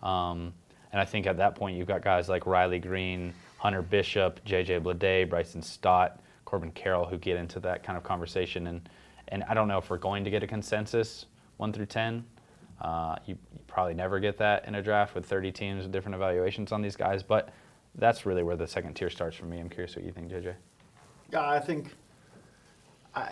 [0.02, 0.54] Um,
[0.90, 4.80] and I think at that point, you've got guys like Riley Greene, Hunter Bishop, JJ
[4.80, 8.68] Bleday, Bryson Stott, Corbin Carroll who get into that kind of conversation.
[8.68, 8.88] And,
[9.28, 11.26] and I don't know if we're going to get a consensus
[11.58, 12.24] one through 10.
[12.80, 16.14] Uh, you, you probably never get that in a draft with 30 teams with different
[16.14, 17.50] evaluations on these guys, but
[17.98, 19.58] that's really where the second tier starts for me.
[19.58, 20.54] I'm curious what you think, JJ.
[21.32, 21.94] Yeah, I think.
[23.14, 23.30] I,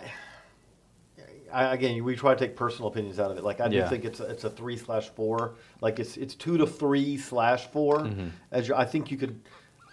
[1.51, 3.43] I again, we try to take personal opinions out of it.
[3.43, 3.87] Like I do Yeah.
[3.89, 5.55] think it's a, it's a three slash four.
[5.81, 8.27] Like it's it's two to three slash 4 Mm-hmm.
[8.51, 9.39] As you, I think you could.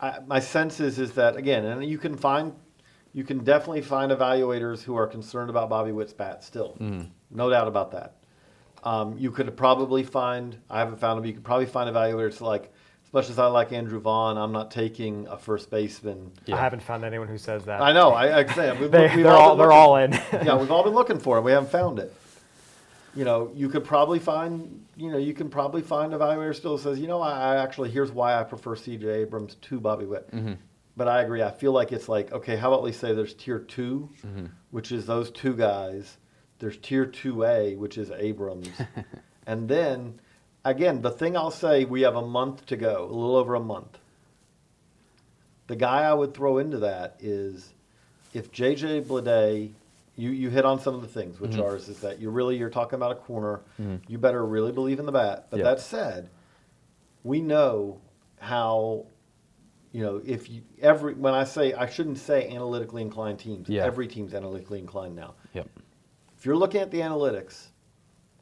[0.01, 2.53] I, my sense is is that again, and you can find,
[3.13, 6.77] you can definitely find evaluators who are concerned about Bobby Witt's bat still.
[6.81, 7.03] Mm-hmm.
[7.31, 8.17] No doubt about that.
[8.83, 10.59] Um, you could probably find.
[10.69, 11.23] I haven't found them.
[11.23, 12.73] But you could probably find evaluators like.
[13.15, 16.33] As much as I like Andrew Vaughn, I'm not taking a first baseman.
[16.47, 16.57] Yeah.
[16.57, 17.81] I haven't found anyone who says that.
[17.81, 18.11] I know.
[18.11, 20.13] I, I say we've, They, we've they're all been they're looking- all in.
[20.45, 21.43] yeah, we've all been looking for it.
[21.43, 22.13] We haven't found it.
[23.15, 24.85] You know, you could probably find.
[24.97, 27.93] You know, you can probably find an evaluator still says, you know, I, I actually
[27.93, 29.09] here's why I prefer C.J.
[29.09, 30.29] Abrams to Bobby Witt.
[30.33, 30.55] Mm-hmm.
[30.97, 31.41] But I agree.
[31.41, 34.47] I feel like it's like okay, how about we say there's tier 2 mm-hmm.
[34.73, 36.17] which is those two guys.
[36.59, 38.71] There's tier two A, which is Abrams,
[39.47, 40.19] and then
[40.65, 43.61] again, the thing I'll say, we have a month to go, a little over a
[43.61, 43.99] month.
[45.67, 47.73] The guy I would throw into that is
[48.33, 49.73] if JJ Bleday,
[50.17, 51.63] you, you hit on some of the things, which mm-hmm.
[51.63, 53.61] are is that you're really you're talking about a corner.
[53.81, 53.97] Mm-hmm.
[54.07, 55.47] You better really believe in the bat.
[55.51, 55.65] But Yeah.
[55.65, 56.29] that said,
[57.23, 58.01] we know
[58.39, 59.07] how
[59.93, 63.69] you know if you every when I say I shouldn't say analytically inclined teams.
[63.69, 63.85] Yeah.
[63.85, 65.35] Every team's analytically inclined now.
[65.55, 65.69] Yep.
[66.37, 67.69] If you're looking at the analytics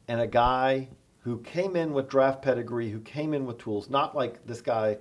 [0.09, 0.89] and a guy
[1.23, 4.97] who came in with draft pedigree, who came in with tools, not like this guy.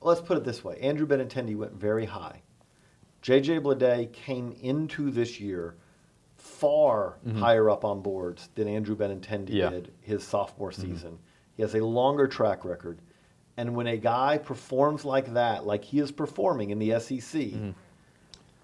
[0.00, 2.42] Let's put it this way: Andrew Benintendi went very high.
[3.22, 5.76] JJ Bleday came into this year
[6.36, 7.38] far mm-hmm.
[7.38, 9.70] higher up on boards than Andrew Benintendi Yeah.
[9.70, 10.92] did his sophomore mm-hmm.
[10.92, 11.18] season.
[11.54, 12.98] He has a longer track record.
[13.56, 17.70] And when a guy performs like that, like he is performing in the SEC, mm-hmm.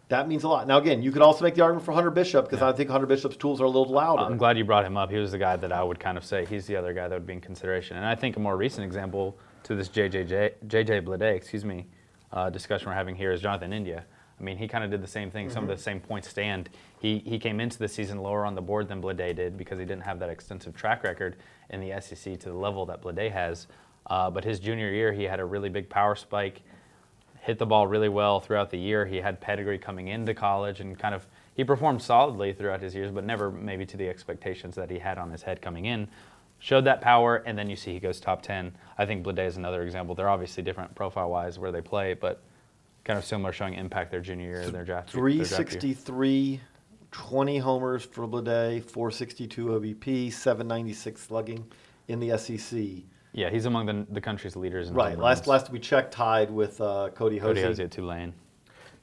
[0.08, 0.66] That means a lot.
[0.66, 3.06] Now, again, you could also make the argument for Hunter Bishop because I think Hunter
[3.06, 4.22] Bishop's tools are a little louder.
[4.22, 5.10] I'm glad you brought him up.
[5.10, 7.14] He was the guy that I would kind of say he's the other guy that
[7.14, 7.98] would be in consideration.
[7.98, 11.86] And I think a more recent example to this JJJ, JJ Bleday, excuse me,
[12.32, 14.04] uh, discussion we're having here is Jonathan India.
[14.38, 15.50] I mean, he kind of did the same thing.
[15.50, 16.70] Some of the same points stand.
[17.00, 19.84] He he came into the season lower on the board than Bleday did because he
[19.84, 21.36] didn't have that extensive track record
[21.70, 23.66] in the SEC to the level that Bleday has.
[24.06, 26.62] Uh, but his junior year, he had a really big power spike
[27.42, 29.06] hit the ball really well throughout the year.
[29.06, 33.10] He had pedigree coming into college and kind of he performed solidly throughout his years,
[33.10, 36.08] but never maybe to the expectations that he had on his head coming in.
[36.60, 38.72] Showed that power, and then you see he goes top 10.
[38.96, 40.14] I think Bleday is another example.
[40.14, 42.42] They're obviously different profile wise where they play, but
[43.04, 45.12] kind of similar showing impact their junior year, their draft.
[45.12, 45.80] their draft year.
[45.80, 46.60] 363,
[47.10, 51.66] 20 homers for Bleday, 462 OBP, 796 slugging
[52.08, 52.78] in the SEC.
[53.38, 55.14] Yeah, he's among the, the country's leaders in Right.
[55.14, 55.48] home Last runs.
[55.48, 57.64] last we checked, tied with uh, Kody Kody Hoese.
[57.64, 58.32] Hoese at Tulane.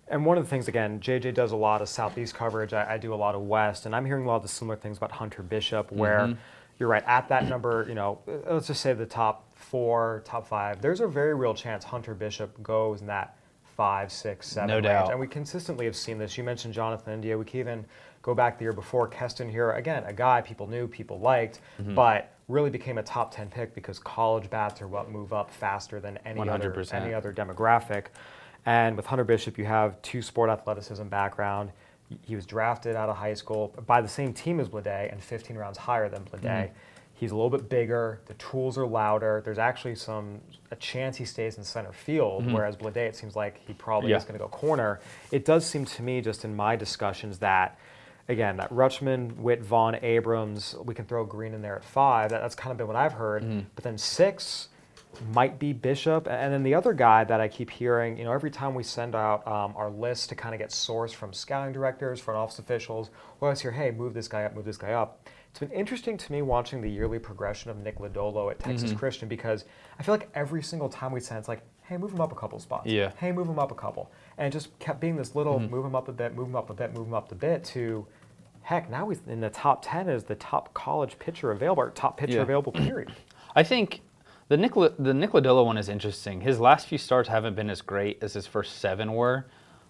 [0.07, 2.73] And one of the things, again, JJ does a lot of Southeast coverage.
[2.73, 4.75] I, I do a lot of West, and I'm hearing a lot of the similar
[4.75, 6.39] things about Hunter Bishop, where Mm-hmm.
[6.79, 7.85] you're right at that number.
[7.87, 10.81] You know, let's just say the top four, top five.
[10.81, 13.37] There's a very real chance Hunter Bishop goes in that
[13.77, 15.11] five, six, seven No range, doubt.
[15.11, 16.37] and we consistently have seen this.
[16.37, 17.35] You mentioned Jonathan India.
[17.37, 17.85] We can even
[18.21, 19.77] go back the year before Keston Hiura.
[19.77, 21.95] Again, a guy people knew, people liked, Mm-hmm.
[21.95, 25.99] but really became a top 10 pick because college bats are what move up faster
[25.99, 26.93] than any other 100%.
[26.93, 28.05] any other demographic.
[28.65, 31.71] And with Hunter Bishop, you have two sport athleticism background.
[32.23, 35.57] He was drafted out of high school by the same team as Bleday and 15
[35.57, 36.65] rounds higher than Bleday.
[36.65, 36.73] Mm-hmm.
[37.17, 38.19] He's a little bit bigger.
[38.25, 39.41] The tools are louder.
[39.43, 43.61] There's actually some a chance he stays in center field, whereas Bleday, it seems like
[43.65, 44.11] he probably Mm-hmm.
[44.11, 44.17] Yeah.
[44.17, 44.99] is going to go corner.
[45.31, 47.79] It does seem to me, just in my discussions, that
[48.27, 52.31] again that Rutschman, Witt, Vaughn, Abrams, we can throw Greene in there at five.
[52.31, 53.43] That, that's kind of been what I've heard.
[53.43, 53.61] Mm-hmm.
[53.75, 54.69] But then six
[55.33, 58.51] might be Bishop, and then the other guy that I keep hearing, you know, every
[58.51, 62.19] time we send out um, our list to kind of get sourced from scouting directors,
[62.19, 65.25] front office officials, we always hear, hey, move this guy up, move this guy up.
[65.51, 68.99] It's been interesting to me watching the yearly progression of Nick Lodolo at Texas Mm-hmm.
[68.99, 69.63] Christian because
[69.97, 72.35] I feel like every single time we send, it's like, hey, move him up a
[72.35, 72.87] couple spots.
[72.87, 73.11] Yeah.
[73.17, 76.07] Hey, move him up a couple, and just kept being this little move him up
[76.07, 78.05] a bit, move him up a bit, move him up a bit to.
[78.63, 82.17] Heck, now he's in the top 10 as the top college pitcher available, or top
[82.17, 82.41] pitcher Yeah.
[82.41, 83.13] available, period.
[83.55, 84.01] I think
[84.47, 86.41] the Nick the Nick Lodolo one is interesting.
[86.41, 89.45] His last few starts haven't been as great as his first seven were,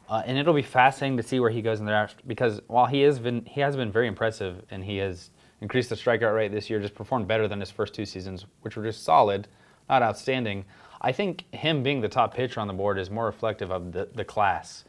[0.09, 2.85] uh, and it'll be fascinating to see where he goes in the draft because while
[2.85, 5.29] he has been he has been very impressive and he has
[5.61, 8.75] increased the strikeout rate this year, just performed better than his first two seasons, which
[8.75, 9.47] were just solid,
[9.89, 10.65] not outstanding.
[11.05, 14.09] I think him being the top pitcher on the board is more reflective of the,
[14.15, 14.85] the class.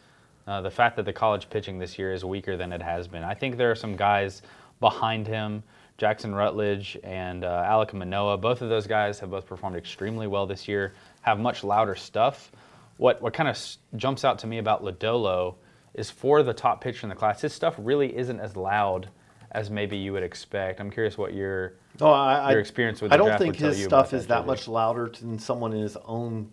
[0.47, 3.23] Uh, the fact that the college pitching this year is weaker than it has been.
[3.23, 4.41] I think there are some guys
[4.81, 5.63] behind him,
[5.99, 8.39] Jackson Rutledge and uh, Alek Manoah.
[8.39, 12.51] Both of those guys have both performed extremely well this year, have much louder stuff.
[12.97, 15.57] What, what kind of s- jumps out to me about Lodolo
[15.93, 19.11] is for the top pitcher in the class, his stuff really isn't as loud
[19.53, 20.81] as maybe you would expect.
[20.81, 24.27] I'm curious what your No, I, Your experience with I don't think his stuff is
[24.27, 26.51] that, that much louder than someone in his own,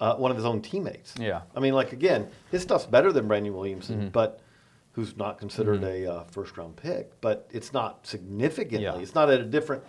[0.00, 1.14] uh, one of his own teammates.
[1.18, 1.42] Yeah.
[1.54, 4.08] I mean, like again, his stuff's better than Brandon Williamson, Mm-hmm.
[4.08, 4.40] but
[4.92, 7.18] who's not considered a uh, first round pick.
[7.20, 8.84] But it's not significantly.
[8.84, 8.98] Yeah.
[8.98, 9.82] It's not at a different.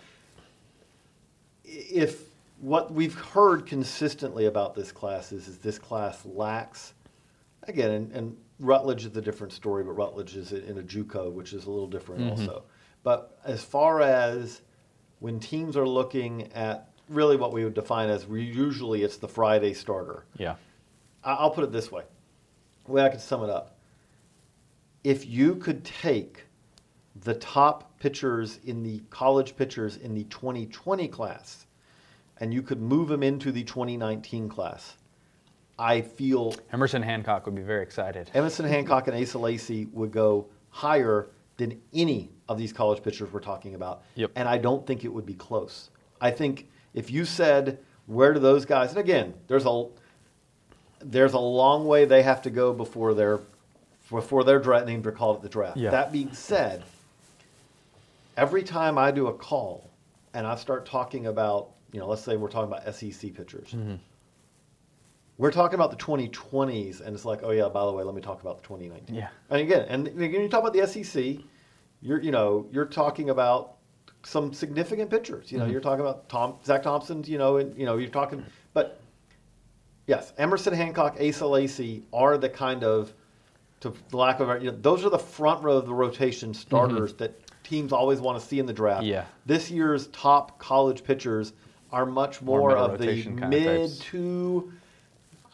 [1.64, 2.22] If
[2.60, 6.94] what we've heard consistently about this class is, is this class lacks,
[7.64, 11.52] again, and, and Rutledge is a different story, but Rutledge is in a JUCO, which
[11.52, 12.30] is a little different Mm-hmm.
[12.30, 12.64] also.
[13.02, 14.62] But as far as
[15.18, 19.74] when teams are looking at really what we would define as usually it's the Friday
[19.74, 20.24] starter.
[20.38, 20.54] yeah
[21.22, 22.04] I'll put it this way.
[22.84, 23.78] The way I could sum it up.
[25.02, 26.44] If you could take
[27.16, 31.66] the top pitchers in the college pitchers in the 2020 class
[32.38, 34.96] and you could move them into the 2019 class,
[35.78, 38.30] I feel Emerson Hancock would be very excited.
[38.34, 43.40] Emerson Hancock and Asa Lacy would go higher than any of these college pitchers we're
[43.40, 44.02] talking about.
[44.14, 44.32] Yep.
[44.36, 45.90] And I don't think it would be close.
[46.20, 49.86] I think if you said where do those guys and again, there's a
[51.00, 53.40] there's a long way they have to go before they're
[54.10, 55.76] before they're dra- named or called at the draft.
[55.76, 55.90] Yeah.
[55.90, 56.84] That being said,
[58.36, 59.90] every time I do a call
[60.34, 63.70] and I start talking about, you know, let's say we're talking about SEC pitchers.
[63.70, 63.94] Mm-hmm.
[65.36, 68.20] We're talking about the 2020s, and it's like, oh yeah, by the way, let me
[68.20, 69.16] talk about the 2019.
[69.16, 69.28] Yeah.
[69.50, 71.44] And again, and when you talk about the SEC,
[72.00, 73.76] you're you know you're talking about
[74.22, 75.50] some significant pitchers.
[75.50, 77.24] You know, you're talking about Tom Zack Thompson.
[77.24, 78.44] You know, and you know you're talking,
[78.74, 79.00] but
[80.06, 83.12] yes, Emerson Hancock, Asa Lacy are the kind of,
[83.80, 87.14] to the lack of you know, those are the front row of the rotation starters
[87.14, 89.04] that teams always want to see in the draft.
[89.04, 89.24] Yeah.
[89.46, 91.54] This year's top college pitchers
[91.90, 94.72] are much More more, of the mid to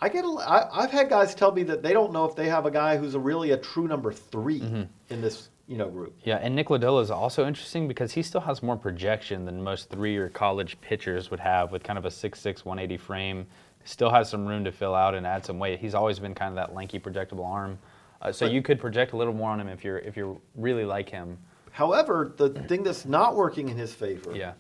[0.01, 0.25] I get.
[0.25, 2.71] A, I, I've had guys tell me that they don't know if they have a
[2.71, 4.83] guy who's a really a true number 3 Mm-hmm.
[5.11, 6.15] in this you know group.
[6.25, 9.89] Yeah, and Nick Lodolo is also interesting because he still has more projection than most
[9.91, 13.47] three-year college pitchers would have with kind of a 6'6", 180 frame.
[13.85, 15.79] Still has some room to fill out and add some weight.
[15.81, 17.79] He's always been kind of that lanky, projectable arm.
[18.21, 20.41] Uh, so But- you could project a little more on him if you're if you
[20.57, 21.39] really like him.
[21.73, 24.35] However, the thing that's not working in his favor.
[24.35, 24.53] Yeah.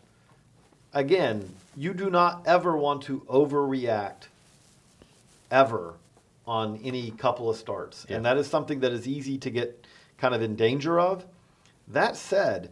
[0.94, 4.28] Again, you do not ever want to overreact
[5.50, 5.96] ever
[6.46, 8.06] on any couple of starts.
[8.08, 8.16] Yeah.
[8.16, 9.86] And that is something that is easy to get
[10.18, 11.26] kind of in danger of.
[11.88, 12.70] That said,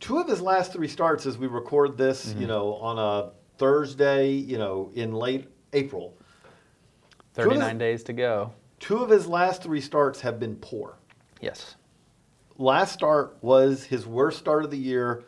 [0.00, 2.40] two of his last three starts as we record this, Mm-hmm.
[2.42, 6.14] you know, on a Thursday, you know, in late April,
[7.34, 8.52] 39 days to go.
[8.80, 10.96] two of his last three starts have been poor.
[11.40, 11.76] Yes.
[12.56, 15.22] last start was his worst start of the year.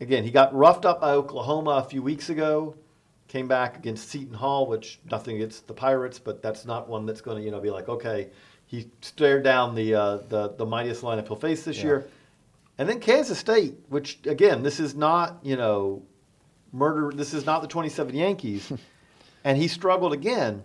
[0.00, 2.76] Again, he got roughed up by Oklahoma a few weeks ago.
[3.28, 7.20] Came back against Seton Hall, which nothing against the Pirates, but that's not one that's
[7.20, 8.30] going to you know be like okay.
[8.66, 11.84] He stared down the uh, the the mightiest lineup he'll face this Yeah.
[11.84, 12.08] year,
[12.78, 16.02] and then Kansas State, which again this is not you know
[16.72, 17.14] murder.
[17.14, 18.72] This is not the 27 Yankees,
[19.44, 20.62] and he struggled again.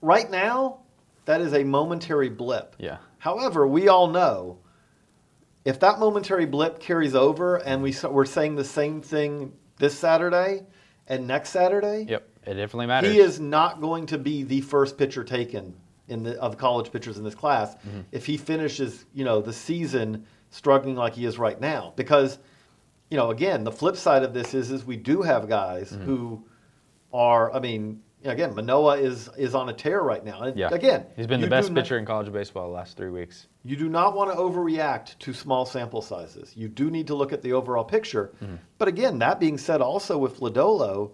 [0.00, 0.78] Right now,
[1.26, 2.74] that is a momentary blip.
[2.78, 2.98] Yeah.
[3.18, 4.58] However, we all know
[5.64, 10.64] if that momentary blip carries over and we, we're saying the same thing this Saturday
[11.08, 12.28] and next Saturday, Yep.
[12.46, 13.12] It definitely matters.
[13.12, 15.74] he is not going to be the first pitcher taken
[16.08, 18.00] in the, of college pitchers in this class Mm-hmm.
[18.12, 21.92] if he finishes, you know, the season struggling like he is right now.
[21.96, 22.38] Because,
[23.10, 26.04] you know, again, the flip side of this is is we do have guys Mm-hmm.
[26.04, 26.44] who
[27.12, 30.42] are, I mean, again, Manoah is is on a tear right now.
[30.42, 30.68] And Yeah.
[30.72, 33.46] Again, He's been the best do not- pitcher in college baseball the last three weeks.
[33.64, 36.52] you do not want to overreact to small sample sizes.
[36.56, 38.32] You do need to look at the overall picture.
[38.42, 38.56] Mm-hmm.
[38.78, 41.12] But again, that being said, also with Lodolo,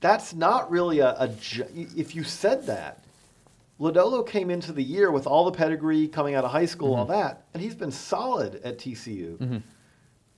[0.00, 1.30] that's not really a, a.
[1.74, 3.04] If you said that,
[3.78, 7.00] Lodolo came into the year with all the pedigree coming out of high school, Mm-hmm.
[7.12, 9.62] all that, and he's been solid at TCU.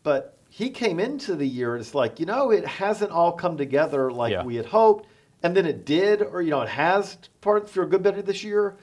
[0.02, 3.56] But he came into the year, and it's like, you know, it hasn't all come
[3.56, 4.44] together like Yeah.
[4.44, 5.06] we had hoped.
[5.42, 8.26] And then it did, or, you know, it has part for a good bit of
[8.26, 8.76] this year.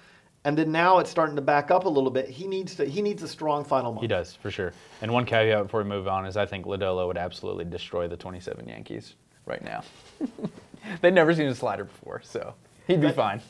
[0.46, 2.30] And then now it's starting to back up a little bit.
[2.30, 2.86] He needs to.
[2.86, 4.02] He needs a strong final month.
[4.02, 4.74] He does, for sure.
[5.02, 8.16] And one caveat before we move on is I think Lodolo would absolutely destroy the
[8.16, 9.84] 27 Yankees right now.
[11.02, 12.54] They'd never seen a slider before, so
[12.88, 13.42] he'd be fine.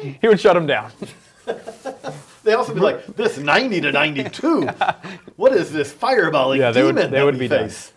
[0.00, 0.92] He would shut them down.
[2.42, 4.62] They also be like this ninety to ninety-two.
[5.36, 7.92] what is this fireballing Yeah, they would, they that would be face?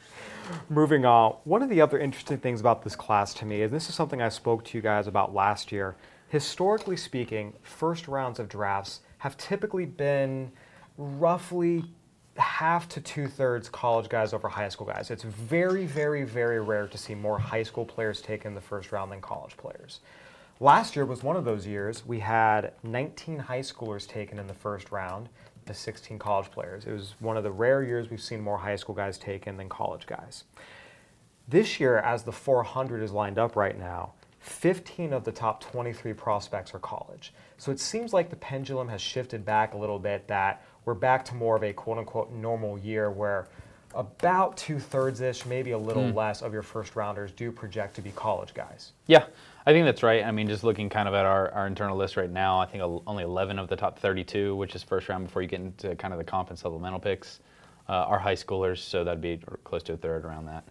[0.70, 3.90] Moving on, one of the other interesting things about this class to me, and this
[3.90, 5.96] is something I spoke to you guys about last year,
[6.28, 10.52] historically speaking, first rounds of drafts have typically been
[10.98, 11.86] roughly
[12.38, 15.12] half to two thirds college guys over high school guys.
[15.12, 18.92] It's very, very, very rare to see more high school players taken in the first
[18.92, 20.00] round than college players.
[20.60, 22.06] Last year was one of those years.
[22.06, 25.30] We had 19 high schoolers taken in the first round
[25.65, 26.86] to 16 college players.
[26.86, 29.69] It was one of the rare years we've seen more high school guys taken than
[29.69, 30.43] college guys.
[31.47, 36.13] This year, as the 400 is lined up right now, 15 of the top 23
[36.13, 37.34] prospects are college.
[37.58, 41.23] So it seems like the pendulum has shifted back a little bit, that we're back
[41.26, 43.47] to more of a quote unquote normal year where
[43.95, 46.17] about two thirds ish, maybe a little hmm.
[46.17, 48.93] less of your first rounders do project to be college guys.
[49.08, 49.26] Yeah,
[49.65, 50.23] I think that's right.
[50.23, 52.84] I mean, just looking kind of at our, our internal list right now, I think
[53.08, 56.13] only 11 of the top 32, which is first round before you get into kind
[56.13, 57.39] of the comp and supplemental picks,
[57.88, 58.80] uh, are high schoolers.
[58.80, 60.67] So that'd be close to a third around that.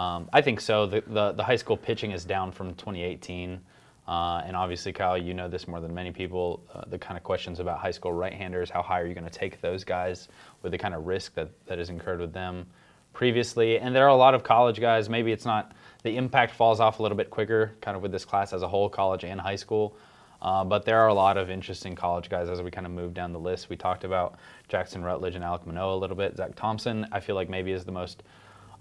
[0.00, 0.86] Um, I think so.
[0.86, 3.60] The, the, the high school pitching is down from 2018.
[4.06, 6.62] Uh, and obviously, Kyle, you know this more than many people.
[6.72, 9.38] Uh, the kind of questions about high school right-handers, how high are you going to
[9.38, 10.28] take those guys
[10.62, 12.66] with the kind of risk that, that is incurred with them
[13.12, 13.80] previously?
[13.80, 15.08] And there are a lot of college guys.
[15.08, 15.72] Maybe it's not
[16.06, 18.68] the impact falls off a little bit quicker, kind of with this class as a
[18.68, 19.96] whole, college and high school.
[20.40, 23.12] Uh, but there are a lot of interesting college guys as we kind of move
[23.12, 23.68] down the list.
[23.68, 24.38] We talked about
[24.68, 26.36] Jackson Rutledge and Alek Manoah a little bit.
[26.36, 28.22] Zack Thompson, I feel like maybe is the most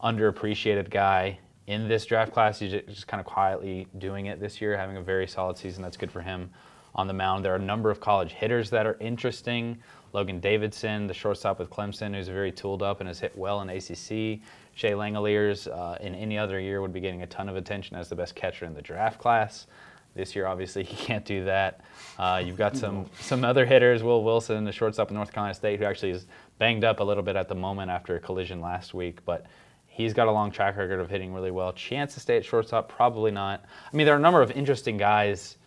[0.04, 2.60] underappreciated guy in this draft class.
[2.60, 5.82] He's just kind of quietly doing it this year, having a very solid season.
[5.82, 6.52] That's good for him
[6.94, 7.44] on the mound.
[7.44, 9.80] There are a number of college hitters that are interesting.
[10.14, 13.70] Logan Davidson, the shortstop with Clemson, who's very tooled up and has hit well in
[13.70, 14.42] ACC.
[14.76, 18.10] Shea Langeliers, uh, in any other year, would be getting a ton of attention as
[18.10, 19.68] the best catcher in the draft class.
[20.16, 21.82] This year, obviously, he can't do that.
[22.20, 24.04] Uh, you've got some some other hitters.
[24.04, 26.28] Will Wilson, the shortstop of North Carolina State, who actually is
[26.60, 29.46] banged up a little bit at the moment after a collision last week, but
[29.88, 31.72] he's got a long track record of hitting really well.
[31.72, 33.64] Chance to stay at shortstop, probably not.
[33.92, 35.58] I mean, there are a number of interesting guys,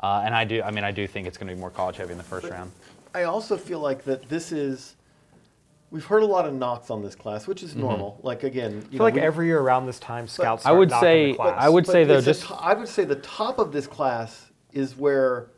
[0.00, 0.60] uh, and I do.
[0.62, 2.48] I mean, I do think it's going to be more college heavy in the first
[2.48, 2.72] round.
[3.14, 4.96] I also feel like that this is.
[5.90, 7.80] We've heard a lot of knocks on this class, which is Mm-hmm.
[7.80, 8.20] normal.
[8.22, 10.62] Like again, you I feel know, like we- every year around this time, scouts.
[10.62, 11.54] I start would knocking the say- class.
[11.58, 14.50] I would say, though, the just- to- I would say the top of this class
[14.72, 15.50] is where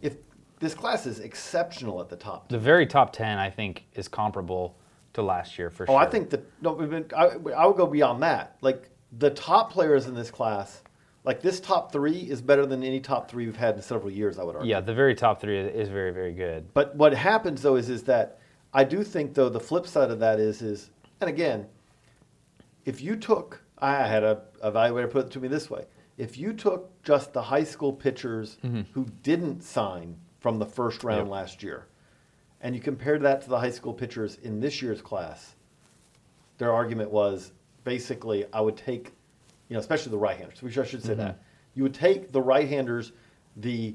[0.00, 0.16] if
[0.60, 2.48] this class is exceptional at the top.
[2.48, 4.76] The very top 10, I think, is comparable
[5.14, 5.94] to last year for Oh, sure.
[5.96, 8.56] Oh, I think that no, I, I, I would go beyond that.
[8.60, 10.82] Like the top players in this class,
[11.24, 14.38] like this top three is better than any top three we've had in several years.
[14.38, 14.70] I would argue.
[14.70, 16.72] Yeah, the very top three is is very, very good.
[16.72, 18.38] But what happens though is is that
[18.74, 21.66] I do think though the flip side of that is is and again,
[22.84, 25.84] if you took I had a evaluator put it to me this way:
[26.16, 28.82] if you took just the high school pitchers mm-hmm.
[28.92, 31.28] who didn't sign from the first round Yep.
[31.28, 31.86] last year,
[32.60, 35.54] and you compared that to the high school pitchers in this year's class,
[36.58, 37.52] their argument was
[37.84, 39.12] basically I would take,
[39.68, 40.62] you know, especially the right-handers.
[40.62, 41.22] Which I should say mm-hmm.
[41.22, 41.42] that
[41.74, 43.12] you would take the right-handers,
[43.56, 43.94] the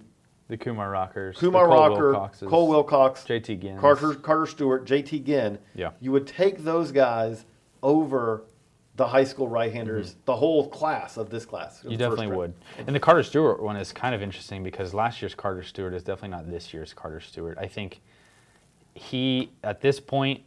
[0.49, 5.25] The Kumar Rockers, Kumar Cole Rocker, Wilcoxes, Cole Wilcox, JT Ginn, Carter Carter Stewart, JT
[5.25, 5.57] Ginn.
[5.75, 5.91] Yeah.
[5.99, 7.45] You would take those guys
[7.83, 8.43] over
[8.95, 11.79] the high school right-handers, the whole class of this class.
[11.79, 11.91] Mm-hmm.
[11.91, 12.53] You definitely would.
[12.77, 16.01] And the Carter Stewart one is kind of interesting because last year's Carter Stewart is
[16.01, 17.57] definitely not this year's Carter Stewart.
[17.59, 18.01] I think
[18.95, 20.41] he, at this point,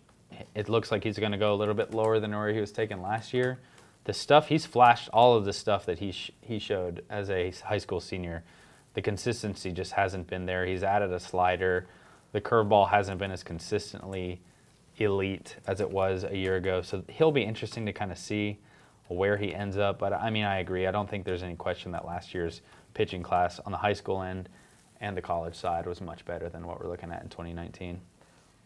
[0.55, 2.73] it looks like he's going to go a little bit lower than where he was
[2.73, 3.59] taken last year.
[4.05, 7.53] The stuff he's flashed, all of the stuff that he sh- he showed as a
[7.65, 8.43] high school senior,
[8.95, 10.67] the consistency just hasn't been there.
[10.67, 11.87] He's added a slider.
[12.33, 14.41] The curveball hasn't been as consistently
[14.97, 16.83] elite as it was a year ago.
[16.83, 18.59] So he'll be interesting to kind of see
[19.09, 19.99] where he ends up.
[19.99, 20.87] But I mean, I agree.
[20.87, 22.63] I don't think there's any question that last year's
[22.95, 24.49] pitching class on the high school end
[25.01, 28.01] and the college side was much better than what we're looking at in 2019.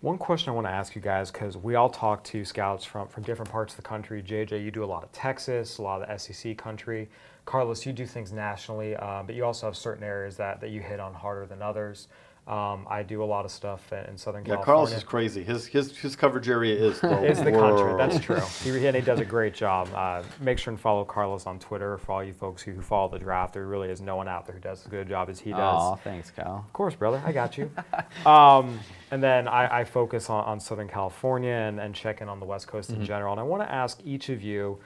[0.01, 3.09] One question I want to ask you guys, because we all talk to scouts from,
[3.09, 4.23] from different parts of the country.
[4.23, 7.09] JJ, you do a lot of Texas, a lot of the SEC country.
[7.45, 10.81] Carlos, you do things nationally, uh, but you also have certain areas that, that you
[10.81, 12.09] hit on harder than others.
[12.47, 14.61] Um, I do a lot of stuff in, in Southern Yeah, California.
[14.61, 15.43] Yeah, Carlos is crazy.
[15.43, 17.95] His his his coverage area is the Is the country.
[17.97, 18.37] That's true.
[18.65, 19.89] He, and he does a great job.
[19.95, 23.09] Uh, make sure and follow Carlos on Twitter for all you folks who, who follow
[23.09, 23.55] the draft.
[23.55, 25.53] There really is no one out there who does as good a job as he
[25.53, 25.61] does.
[25.61, 26.65] Oh, thanks, Kyle.
[26.67, 27.23] Of course, brother.
[27.25, 27.71] I got you.
[28.31, 28.79] um,
[29.11, 32.47] and then I, I focus on, on Southern California and, and check in on the
[32.47, 33.33] West Coast in general.
[33.33, 34.79] And I want to ask each of you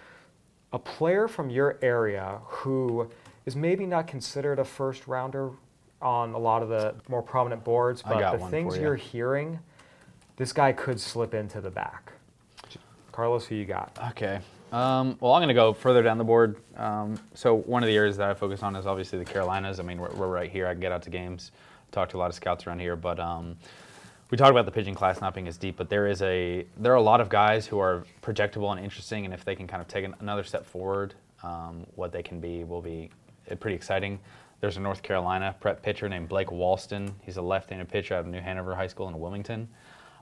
[0.72, 3.10] a player from your area who
[3.46, 5.50] is maybe not considered a first rounder
[6.02, 8.80] on a lot of the more prominent boards, I but got the one things for
[8.80, 8.86] you.
[8.86, 9.58] you're hearing,
[10.36, 12.12] this guy could slip into the back.
[13.10, 13.98] Carlos, who you got?
[14.10, 14.40] Okay.
[14.70, 16.56] Um, well, I'm going to go further down the board.
[16.76, 19.80] Um, so one of the areas that I focus on is obviously the Carolinas.
[19.80, 20.68] I mean, we're, we're right here.
[20.68, 21.50] I can get out to games,
[21.90, 22.94] talk to a lot of scouts around here.
[22.94, 23.56] But um,
[24.30, 26.92] we talked about the pitching class not being as deep, but there is a there
[26.92, 29.80] are a lot of guys who are projectable and interesting, and if they can kind
[29.80, 33.10] of take an, another step forward, um, what they can be will be
[33.50, 34.18] uh, pretty exciting.
[34.60, 37.12] There's a North Carolina prep pitcher named Blake Walston.
[37.22, 39.68] He's a left-handed pitcher out of New Hanover High School in Wilmington.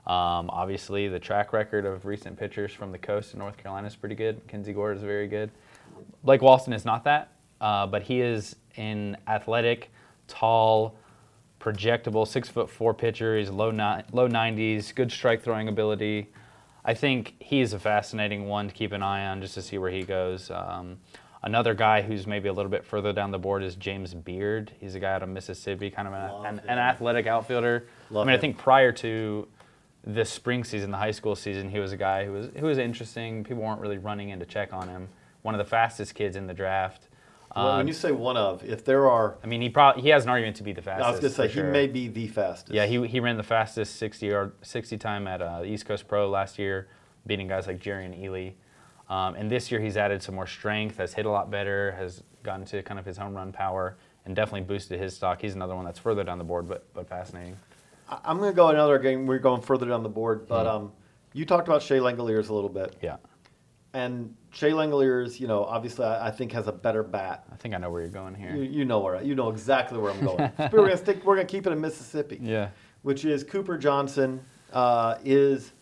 [0.05, 3.95] Um, obviously, the track record of recent pitchers from the coast in North Carolina is
[3.95, 4.39] pretty good.
[4.47, 5.51] Kinsey Gore is very good.
[6.23, 9.89] Blake Walston is not that, uh, but he is an athletic,
[10.27, 10.95] tall,
[11.59, 13.37] projectable, six foot four pitcher.
[13.37, 16.29] He's low ni- low 90s, good strike throwing ability.
[16.85, 19.91] I think he's a fascinating one to keep an eye on just to see where
[19.91, 20.49] he goes.
[20.49, 20.99] Um,
[21.43, 24.71] another guy who's maybe a little bit further down the board is James Beard.
[24.79, 27.87] He's a guy out of Mississippi, kind of an, an, an athletic outfielder.
[28.09, 29.47] Love I mean, I think prior to
[30.05, 32.77] this spring season, the high school season, he was a guy who was who was
[32.77, 33.43] interesting.
[33.43, 35.09] People weren't really running in to check on him.
[35.41, 37.06] One of the fastest kids in the draft.
[37.65, 40.23] Well, when you say one of, if there are, I mean, he probably he has
[40.23, 41.07] an argument to be the fastest.
[41.07, 42.73] I was going to say for he may be the fastest.
[42.73, 46.07] Yeah, he, he ran the fastest 60 yard 60 time at uh, the East Coast
[46.07, 46.87] Pro last year,
[47.25, 48.53] beating guys like Jerrion Ealy.
[49.09, 52.23] Um, and this year he's added some more strength, has hit a lot better, has
[52.43, 55.41] gotten to kind of his home run power, and definitely boosted his stock.
[55.41, 57.57] He's another one that's further down the board, but but fascinating.
[58.09, 59.25] I'm going to go another game.
[59.25, 60.69] We're going further down the board, but Mhm.
[60.75, 60.91] um,
[61.33, 63.17] you talked about Shea Langeliers a little bit, Yeah,
[63.97, 67.45] and Shea Langeliers, you know, obviously I, I think has a better bat.
[67.51, 68.55] I think I know where you're going here.
[68.55, 70.51] You, you know where you know exactly where I'm going.
[70.59, 71.25] we're going to stick.
[71.25, 72.37] We're to keep it in Mississippi.
[72.39, 72.69] Yeah.
[73.01, 74.39] which is Cooper Johnson
[74.71, 75.73] uh, is.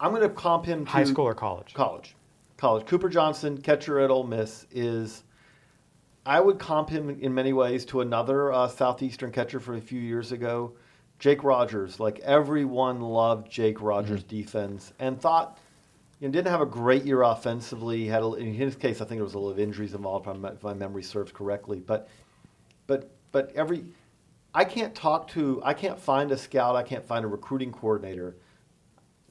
[0.00, 1.74] I'm going to comp him to High school or college?
[1.74, 2.16] college.
[2.56, 2.86] College.
[2.86, 5.24] Cooper Johnson, catcher at Ole Miss, is.
[6.24, 10.00] I would comp him in many ways to another uh, southeastern catcher from a few
[10.00, 10.72] years ago,
[11.18, 12.00] Jake Rogers.
[12.00, 15.58] Like everyone loved Jake Rogers' defense and thought.
[16.20, 18.06] You know, didn't have a great year offensively.
[18.06, 20.62] Had a, in his case, I think there was a little of injuries involved, if
[20.62, 21.78] my memory serves correctly.
[21.78, 22.08] But,
[22.86, 23.84] but, but every,
[24.52, 28.36] I can't talk to, I can't find a scout, I can't find a recruiting coordinator,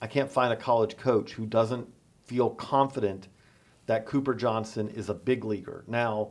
[0.02, 1.88] I can't find a college coach who doesn't
[2.26, 3.28] feel confident
[3.88, 5.84] that Cooper Johnson is a big leaguer.
[5.88, 6.30] Now,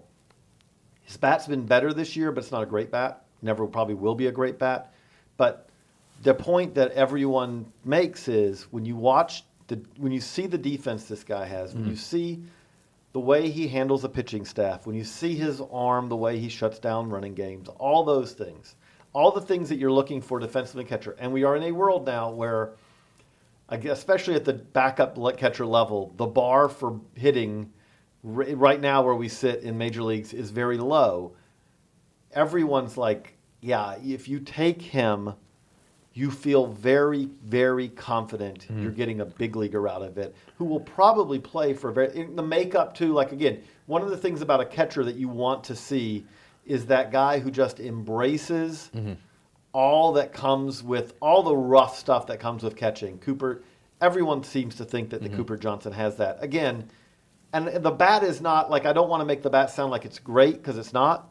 [1.03, 3.25] his bat's been better this year, but it's not a great bat.
[3.43, 4.93] Never probably will be a great bat.
[5.37, 5.69] But
[6.23, 11.05] the point that everyone makes is when you watch the when you see the defense
[11.05, 11.99] this guy has, when you mm-hmm.
[11.99, 12.43] see
[13.13, 16.49] the way he handles the pitching staff, when you see his arm, the way he
[16.49, 18.77] shuts down running games, all those things,
[19.13, 21.17] all the things that you're looking for defensively catcher.
[21.19, 22.73] And we are in a world now where,
[23.71, 27.73] especially at the backup catcher level, the bar for hitting
[28.23, 31.35] right now where we sit in major leagues is very low.
[32.33, 35.33] Everyone's like, yeah, if you take him,
[36.17, 38.83] you feel very, very confident mm-hmm.
[38.83, 42.35] you're getting a big leaguer out of it who will probably play for very, in
[42.35, 43.13] the makeup too.
[43.13, 46.25] Like again, one of the things about a catcher that you want to see
[46.65, 49.13] is that guy who just embraces mm-hmm.
[49.73, 53.19] all that comes with all the rough stuff that comes with catching.
[53.19, 53.63] Cooper,
[54.01, 55.37] everyone seems to think that the mm-hmm.
[55.37, 56.43] Cooper Johnson has that.
[56.43, 56.89] Again,
[57.53, 60.07] and the bat is not like I don't want to make the bat sound like
[60.07, 61.31] it's great because it's not.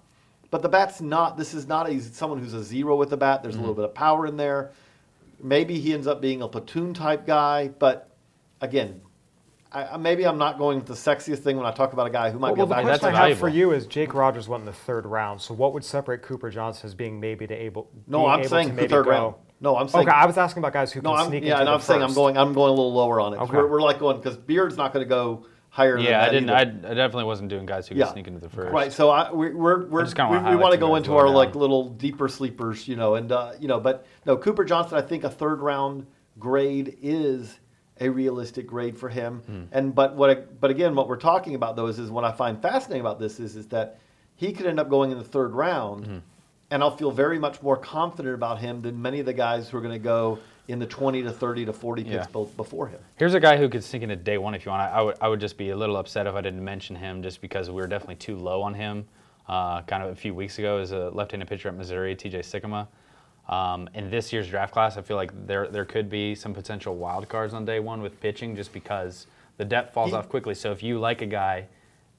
[0.51, 1.37] But the bat's not.
[1.37, 3.43] This is not a someone who's a zero with the bat.
[3.43, 3.77] There's a little mm.
[3.77, 4.71] bit of power in there.
[5.41, 8.15] Maybe he ends up being a platoon type guy, but
[8.61, 9.01] again,
[9.71, 12.09] I, I- maybe I'm not going with the sexiest thing when I talk about a
[12.09, 12.85] guy who might Well, be the a back.
[12.85, 15.41] that's question I have for you is Jake Rogers went in the third round.
[15.41, 17.91] So what would separate Cooper Johnson as being maybe to able?
[18.07, 19.35] No, I'm able saying to the third go- round.
[19.61, 20.07] No, I'm saying.
[20.07, 21.71] Okay, I was asking about guys who no, can I'm, sneak yeah, into and the
[21.73, 22.37] I'm saying I'm going.
[22.37, 23.37] I'm going a little lower on it.
[23.37, 23.55] Okay.
[23.55, 25.45] We're, we're like going because Beard's not going to go
[25.76, 25.97] higher.
[25.97, 26.49] than Yeah, I didn't.
[26.49, 28.71] I, I definitely wasn't doing guys who could sneak into the first.
[28.71, 28.93] Right.
[28.93, 31.34] So I, we, we're, we're, just we, we want to go into our down.
[31.34, 34.97] like little deeper sleepers, you know, and uh, you know, but no, Cooper Johnson.
[34.97, 36.07] I think a third round
[36.39, 37.59] grade is
[37.99, 39.39] a realistic grade for him.
[39.45, 39.63] Hmm.
[39.73, 42.61] And but what, but again, what we're talking about though is, is what I find
[42.61, 43.99] fascinating about this is, is that
[44.36, 46.17] he could end up going in the third round, Hmm.
[46.71, 49.78] and I'll feel very much more confident about him than many of the guys who
[49.78, 52.26] are going to go in the 20 to 30 to 40 picks Yeah.
[52.34, 52.99] be- before him.
[53.18, 54.82] Here's a guy who could sink into day one if you want.
[54.82, 57.22] I, I would, I would just be a little upset if I didn't mention him
[57.22, 59.05] just because we were definitely too low on him.
[59.47, 62.88] Uh, kind of a few weeks ago as a left-handed pitcher at Missouri, TJ Sikkema.
[63.47, 66.95] Um, in this year's draft class, I feel like there there could be some potential
[66.95, 70.55] wild cards on day one with pitching, just because the depth falls He- off quickly.
[70.55, 71.68] So if you like a guy,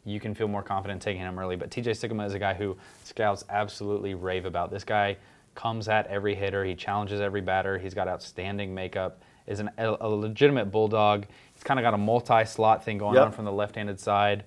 [0.05, 1.57] you can feel more confident taking him early.
[1.57, 4.71] But TJ Sikkema is a guy who scouts absolutely rave about.
[4.71, 5.17] This guy
[5.57, 6.65] comes at every hitter.
[6.65, 7.79] He challenges every batter.
[7.79, 9.23] He's got outstanding makeup.
[9.47, 11.27] Is an, a, legitimate bulldog.
[11.55, 13.25] He's kind of got a multi-slot thing going Yep.
[13.27, 14.43] on from the left-handed side.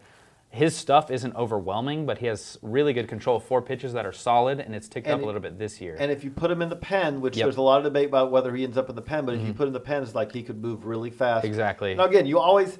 [0.52, 4.12] His stuff isn't overwhelming, but he has really good control of four pitches that are
[4.12, 5.96] solid, and it's ticked And up a little bit this year.
[5.98, 7.46] And if you put him in the pen, which Yep.
[7.46, 9.42] there's a lot of debate about whether he ends up in the pen, but if
[9.42, 9.58] you mm-hmm.
[9.58, 11.46] put him in the pen, it's like he could move really fast.
[11.46, 11.96] Exactly.
[11.96, 12.78] Now again, you always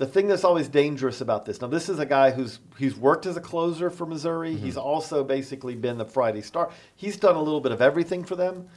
[0.00, 1.60] the thing that's always dangerous about this.
[1.60, 4.54] Now this is a guy who's he's worked as a closer for Missouri.
[4.54, 4.64] Mm-hmm.
[4.64, 6.70] He's also basically been the Friday star.
[6.96, 8.68] He's done a little bit of everything for them.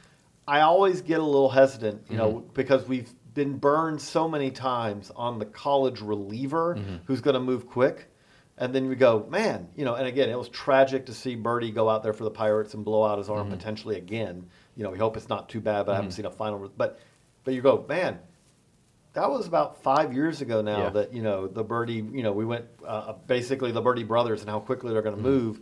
[0.46, 2.52] I always get a little hesitant, you know, mm-hmm.
[2.52, 6.96] because we've been burned so many times on the college reliever mm-hmm.
[7.06, 8.10] who's going to move quick.
[8.58, 11.74] And then we go, man, you know, and again, it was tragic to see Burdi
[11.74, 14.46] go out there for the Pirates and blow out his arm potentially again.
[14.76, 16.70] You know, we hope it's not too bad, but I haven't seen a final.
[16.76, 17.00] But,
[17.44, 18.18] but you go, man,
[19.14, 20.90] that was about five years ago now Yeah.
[20.90, 24.50] that you know the Burdi you know we went uh, basically the Burdi brothers and
[24.50, 25.60] how quickly they're going to move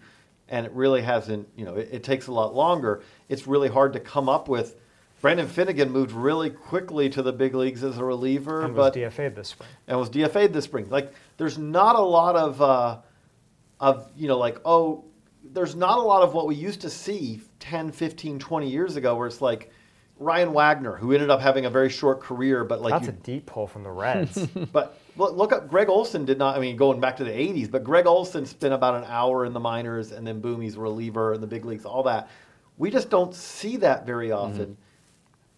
[0.48, 3.92] and it really hasn't you know it, it takes a lot longer it's really hard
[3.92, 4.76] to come up with
[5.20, 8.98] brandon finnegan moved really quickly to the big leagues as a reliever and was but
[8.98, 9.68] DFA'd this spring.
[9.86, 10.88] and was DFA'd this spring.
[10.90, 12.98] Like, there's not a lot of, uh,
[13.78, 15.05] of you know, like, oh,
[15.53, 19.14] there's not a lot of what we used to see 10, 15, 20 years ago
[19.16, 19.70] where it's like
[20.22, 23.12] Ryan Wagner, who ended up having a very short career, but like, That's you, a
[23.12, 24.46] deep pull from the Reds.
[24.72, 27.70] but look, look up, Gregg Olson did not, I mean, going back to the 80s,
[27.70, 31.34] but Gregg Olson spent about an hour in the minors and then boom, he's reliever
[31.34, 32.28] in the big leagues, all that.
[32.78, 34.52] We just don't see that very mm-hmm.
[34.52, 34.76] often.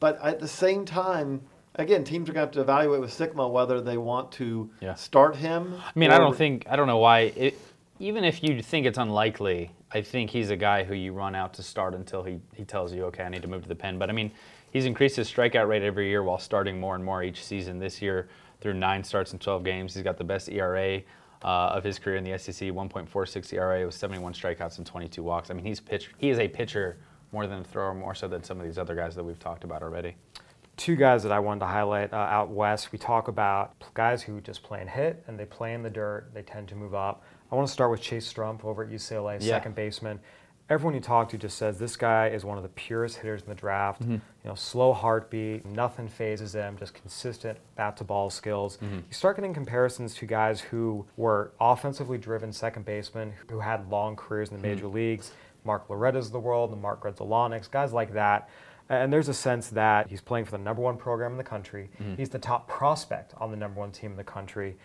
[0.00, 1.40] But at the same time,
[1.76, 4.94] again, teams are going to have to evaluate with Sikkema whether they want to Yeah.
[4.94, 5.74] start him.
[5.82, 7.32] I mean, I don't think I don't know why.
[7.36, 7.58] It,
[7.98, 11.54] even if you think it's unlikely, I think he's a guy who you run out
[11.54, 13.98] to start until he, he tells you, okay, I need to move to the pen.
[13.98, 14.32] But I mean,
[14.72, 17.78] he's increased his strikeout rate every year while starting more and more each season.
[17.78, 18.28] This year,
[18.60, 21.02] through nine starts in 12 games, he's got the best ERA
[21.44, 25.50] uh, of his career in the SEC, 1.46 ERA with 71 strikeouts and 22 walks.
[25.50, 26.10] I mean, he's pitch.
[26.18, 26.98] He is a pitcher
[27.30, 29.62] more than a thrower, more so than some of these other guys that we've talked
[29.62, 30.16] about already.
[30.76, 32.90] Two guys that I wanted to highlight uh, out west.
[32.90, 36.30] We talk about guys who just play and hit, and they play in the dirt.
[36.34, 37.22] They tend to move up.
[37.50, 39.56] I want to start with Chase Strumpf over at UCLA, Yeah.
[39.56, 40.20] second baseman.
[40.70, 43.48] Everyone you talk to just says this guy is one of the purest hitters in
[43.48, 44.00] the draft.
[44.02, 44.12] Mm-hmm.
[44.12, 48.78] You know, slow heartbeat, nothing phases him, just consistent bat to ball skills.
[48.78, 48.96] Mm-hmm.
[48.96, 54.16] You start getting comparisons to guys who were offensively driven second basemen who had long
[54.16, 54.94] careers in the major mm-hmm.
[54.94, 55.32] leagues.
[55.64, 58.48] Mark Loretta's of the world, the Mark Grudzielaneks, guys like that.
[58.88, 61.90] And there's a sense that he's playing for the number one program in the country.
[62.16, 64.76] He's the top prospect on the number one team in the country.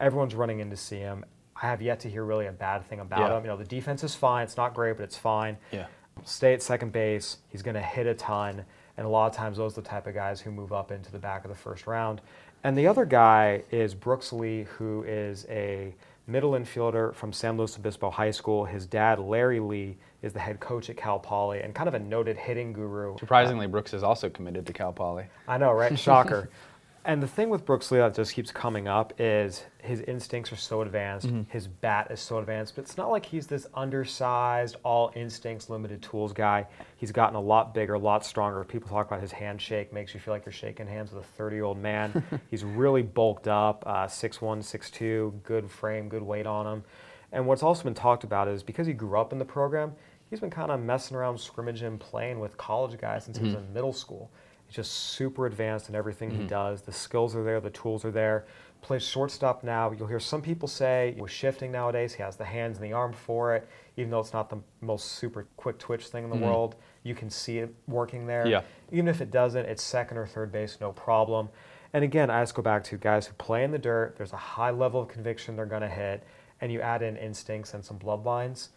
[0.00, 1.24] Everyone's running in to see him.
[1.60, 3.36] I have yet to hear really a bad thing about Yeah.
[3.36, 3.44] him.
[3.44, 4.42] You know, the defense is fine.
[4.44, 5.56] It's not great, but it's fine.
[5.70, 5.86] Yeah.
[6.24, 7.38] Stay at second base.
[7.48, 8.64] He's going to hit a ton.
[8.96, 11.10] And a lot of times, those are the type of guys who move up into
[11.10, 12.20] the back of the first round.
[12.62, 15.94] And the other guy is Brooks Lee, who is a
[16.26, 18.64] middle infielder from San Luis Obispo High School.
[18.64, 21.98] His dad, Larry Lee, is the head coach at Cal Poly and kind of a
[21.98, 23.18] noted hitting guru.
[23.18, 25.26] Surprisingly, Brooks is also committed to Cal Poly.
[25.46, 25.98] I know, right?
[25.98, 26.48] Shocker.
[27.04, 30.56] and the thing with Brooks Lee that just keeps coming up is his instincts are
[30.56, 35.12] so advanced, his bat is so advanced, but it's not like he's this undersized, all
[35.14, 36.66] instincts, limited tools guy.
[36.96, 38.64] He's gotten a lot bigger, a lot stronger.
[38.64, 41.56] People talk about his handshake, makes you feel like you're shaking hands with a 30
[41.56, 42.24] year old man.
[42.50, 46.84] he's really bulked up, uh, 6'1, 6'2, good frame, good weight on him.
[47.32, 49.92] And what's also been talked about is because he grew up in the program,
[50.30, 53.72] he's been kind of messing around, scrimmaging, playing with college guys since he was in
[53.74, 54.30] middle school.
[54.74, 56.46] Just super advanced in everything he mm-hmm.
[56.48, 56.82] does.
[56.82, 58.44] The skills are there, the tools are there.
[58.82, 59.92] Plays shortstop now.
[59.92, 63.12] You'll hear some people say with shifting nowadays, he has the hands and the arm
[63.12, 63.68] for it.
[63.96, 66.46] Even though it's not the most super quick twitch thing in the mm-hmm.
[66.46, 68.48] world, you can see it working there.
[68.48, 68.62] Yeah.
[68.90, 71.50] Even if it doesn't, it's second or third base, no problem.
[71.92, 74.16] And again, I just go back to guys who play in the dirt.
[74.16, 76.24] There's a high level of conviction they're going to hit,
[76.60, 78.70] and you add in instincts and some bloodlines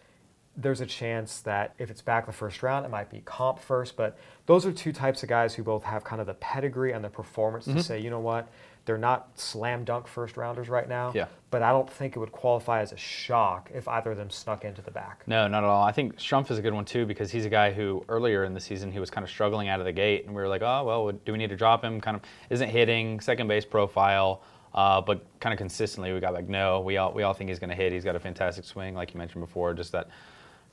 [0.58, 3.96] there's a chance that if it's back the first round, it might be comp first.
[3.96, 7.06] But those are two types of guys who both have kind of the pedigree and
[7.06, 8.50] the performance to say, you know what,
[8.86, 11.12] they're not slam dunk first rounders right now.
[11.14, 11.28] Yeah.
[11.52, 14.64] But I don't think it would qualify as a shock if either of them snuck
[14.64, 15.24] into the back.
[15.28, 15.84] No, not at all.
[15.84, 18.54] I think Strumpf is a good one too because he's a guy who earlier in
[18.54, 20.62] the season he was kind of struggling out of the gate, and we were like,
[20.62, 22.00] oh well, do we need to drop him?
[22.02, 24.42] Kind of isn't hitting second base profile,
[24.74, 27.60] uh, but kind of consistently we got like, no, we all we all think he's
[27.60, 27.92] going to hit.
[27.92, 30.10] He's got a fantastic swing, like you mentioned before, just that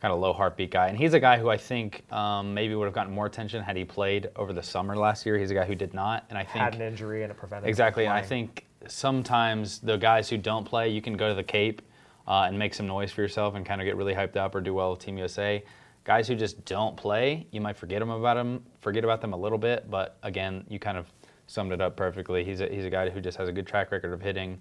[0.01, 0.89] kind of low heartbeat guy.
[0.89, 3.77] And he's a guy who I think um, maybe would have gotten more attention had
[3.77, 5.39] he played over the summer last year.
[5.39, 7.65] He's a guy who did not, and I think Had an injury and it prevented
[7.65, 11.35] him Exactly, and I think sometimes the guys who don't play, you can go to
[11.35, 11.83] the Cape
[12.27, 14.61] uh, and make some noise for yourself and kind of get really hyped up or
[14.61, 15.65] do well with Team USA.
[16.05, 19.37] Guys who just don't play, you might forget them about them, forget about them a
[19.37, 21.07] little bit, but again, you kind of
[21.47, 22.45] summed it up perfectly.
[22.45, 24.59] He's a, he's a guy who just has a good track record of hitting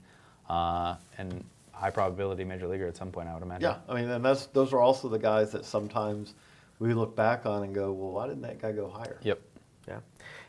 [0.50, 1.44] uh, and
[1.74, 3.64] high probability major leaguer at some point, I would imagine.
[3.64, 6.34] Yeah, I mean, and that's those are also the guys that sometimes
[6.80, 9.20] we look back on and go, well, why didn't that guy go higher?
[9.24, 9.40] Yep.
[9.88, 10.00] Yeah,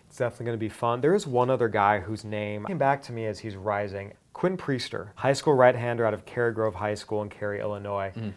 [0.07, 1.01] it's definitely going to be fun.
[1.01, 4.57] There is one other guy whose name came back to me as he's rising Quinn
[4.57, 8.12] Priester, high school right hander out of Cary Grove High School in Cary, Illinois.
[8.14, 8.31] Mm-hmm.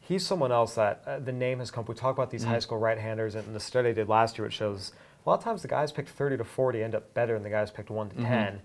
[0.00, 1.84] He's someone else that uh, the name has come.
[1.86, 2.52] We talk about these mm-hmm.
[2.52, 4.92] high school right handers, and the study I did last year, it shows
[5.24, 7.50] a lot of times the guys picked 30 to 40 end up better than the
[7.50, 8.24] guys picked 1 to mm-hmm.
[8.24, 8.62] 10.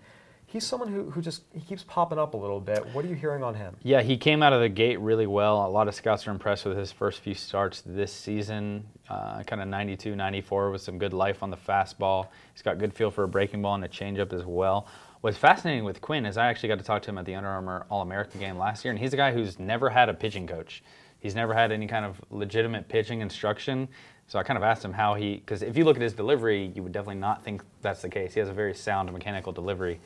[0.54, 2.86] He's someone who, who just he keeps popping up a little bit.
[2.94, 3.76] What are you hearing on him?
[3.82, 5.66] Yeah, he came out of the gate really well.
[5.66, 8.86] A lot of scouts are impressed with his first few starts this season.
[9.10, 12.28] Uh, kind of 92, 94 with some good life on the fastball.
[12.54, 14.88] He's got good feel for a breaking ball and a changeup as well.
[15.22, 17.50] What's fascinating with Quinn is I actually got to talk to him at the Under
[17.50, 20.46] Armour All American game last year, and he's a guy who's never had a pitching
[20.46, 20.84] coach.
[21.20, 23.88] He's never had any kind of legitimate pitching instruction.
[24.28, 26.72] So I kind of asked him how he, because if you look at his delivery,
[26.76, 28.36] you would definitely not think that's the case.
[28.36, 30.00] He has a very sound mechanical delivery.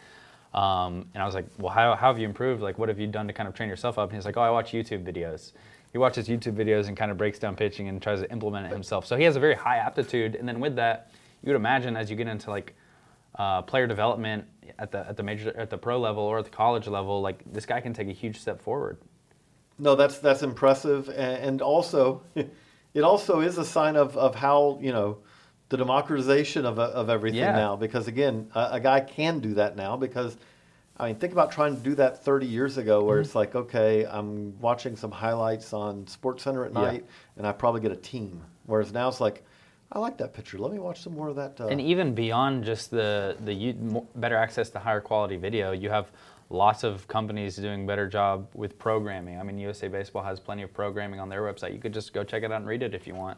[0.53, 2.61] Um, and I was like, well, how, how have you improved?
[2.61, 4.09] Like, what have you done to kind of train yourself up?
[4.09, 5.51] And he's like, oh, I watch YouTube videos.
[5.91, 8.71] He watches YouTube videos and kind of breaks down pitching and tries to implement it
[8.71, 9.05] himself.
[9.05, 10.35] So he has a very high aptitude.
[10.35, 11.11] And then with that,
[11.43, 12.75] you would imagine as you get into like
[13.35, 14.45] uh, player development
[14.79, 17.41] at the at the major at the pro level or at the college level, like
[17.51, 18.97] this guy can take a huge step forward.
[19.79, 24.91] No, that's that's impressive, and, also, it also is a sign of, of how you
[24.91, 25.19] know
[25.69, 27.51] the democratization of of everything Yeah.
[27.55, 27.75] now.
[27.75, 29.97] Because again, a, a guy can do that now.
[29.97, 30.37] Because
[30.99, 33.25] I mean, think about trying to do that 30 years ago, where Mm-hmm.
[33.25, 36.81] it's like, okay, I'm watching some highlights on Sports Center at Yeah.
[36.81, 37.05] night,
[37.37, 38.41] and I probably get a team.
[38.65, 39.43] Whereas now it's like,
[39.91, 40.57] I like that picture.
[40.57, 41.61] Let me watch some more of that.
[41.61, 43.75] Uh, And even beyond just the the
[44.15, 46.11] better access to higher quality video, you have
[46.49, 49.37] lots of companies doing better job with programming.
[49.39, 51.73] I mean, USA Baseball has plenty of programming on their website.
[51.73, 53.37] You could just go check it out and read it if you want.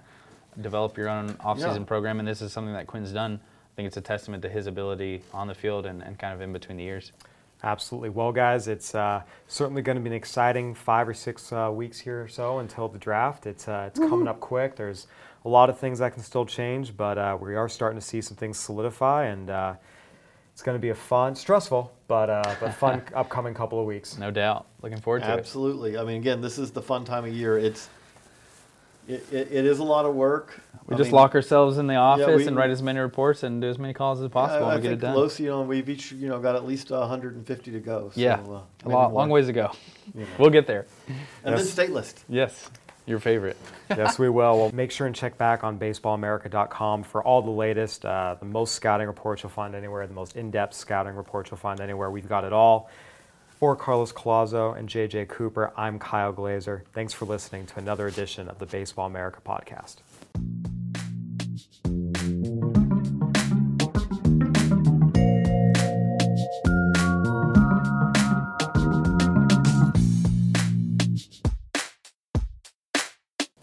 [0.62, 1.88] Develop your own off-season Yeah.
[1.88, 3.40] program, and this is something that Quinn's done.
[3.44, 6.42] I think it's a testament to his ability on the field and, and kind of
[6.42, 7.12] in between the years.
[7.64, 8.10] Absolutely.
[8.10, 12.00] Well, guys, it's uh, certainly going to be an exciting five or six uh, weeks
[12.00, 13.46] here or so until the draft.
[13.46, 14.76] It's uh, it's coming up quick.
[14.78, 15.08] There's
[15.46, 18.22] a lot of things that can still change, but uh, we are starting to see
[18.22, 19.74] some things solidify, and uh,
[20.54, 24.18] it's going to be a fun, stressful, but uh, but fun upcoming couple of weeks.
[24.18, 24.66] No doubt.
[24.82, 25.40] Looking forward to it.
[25.40, 25.98] Absolutely.
[25.98, 27.58] I mean, again, this is the fun time of year.
[27.58, 27.90] It's
[29.10, 30.62] it, it, it is a lot of work.
[30.86, 33.44] We I just mean, lock ourselves in the office we- and write as many reports
[33.44, 35.16] and do as many calls as possible I, I and we get think it done.
[35.16, 38.12] Los, you know, we've each you know got at least 150 to go.
[38.14, 39.20] So, yeah, uh, a maybe long, more.
[39.22, 39.72] long ways to go.
[40.16, 40.28] You know.
[40.40, 40.86] We'll get there.
[41.08, 41.18] And
[41.56, 41.60] Yes.
[41.64, 42.24] then state list.
[42.30, 42.70] Yes,
[43.06, 43.58] your favorite.
[43.90, 44.58] yes, we will.
[44.58, 48.74] Well, make sure and check back on baseballamerica.com for all the latest, uh, the most
[48.76, 52.10] scouting reports you'll find anywhere, the most in-depth scouting reports you'll find anywhere.
[52.12, 52.90] We've got it all.
[53.60, 56.86] For Carlos Collazo and JJ Cooper, I'm Kyle Glaser.
[56.94, 59.98] Thanks for listening to another edition of the Baseball America podcast.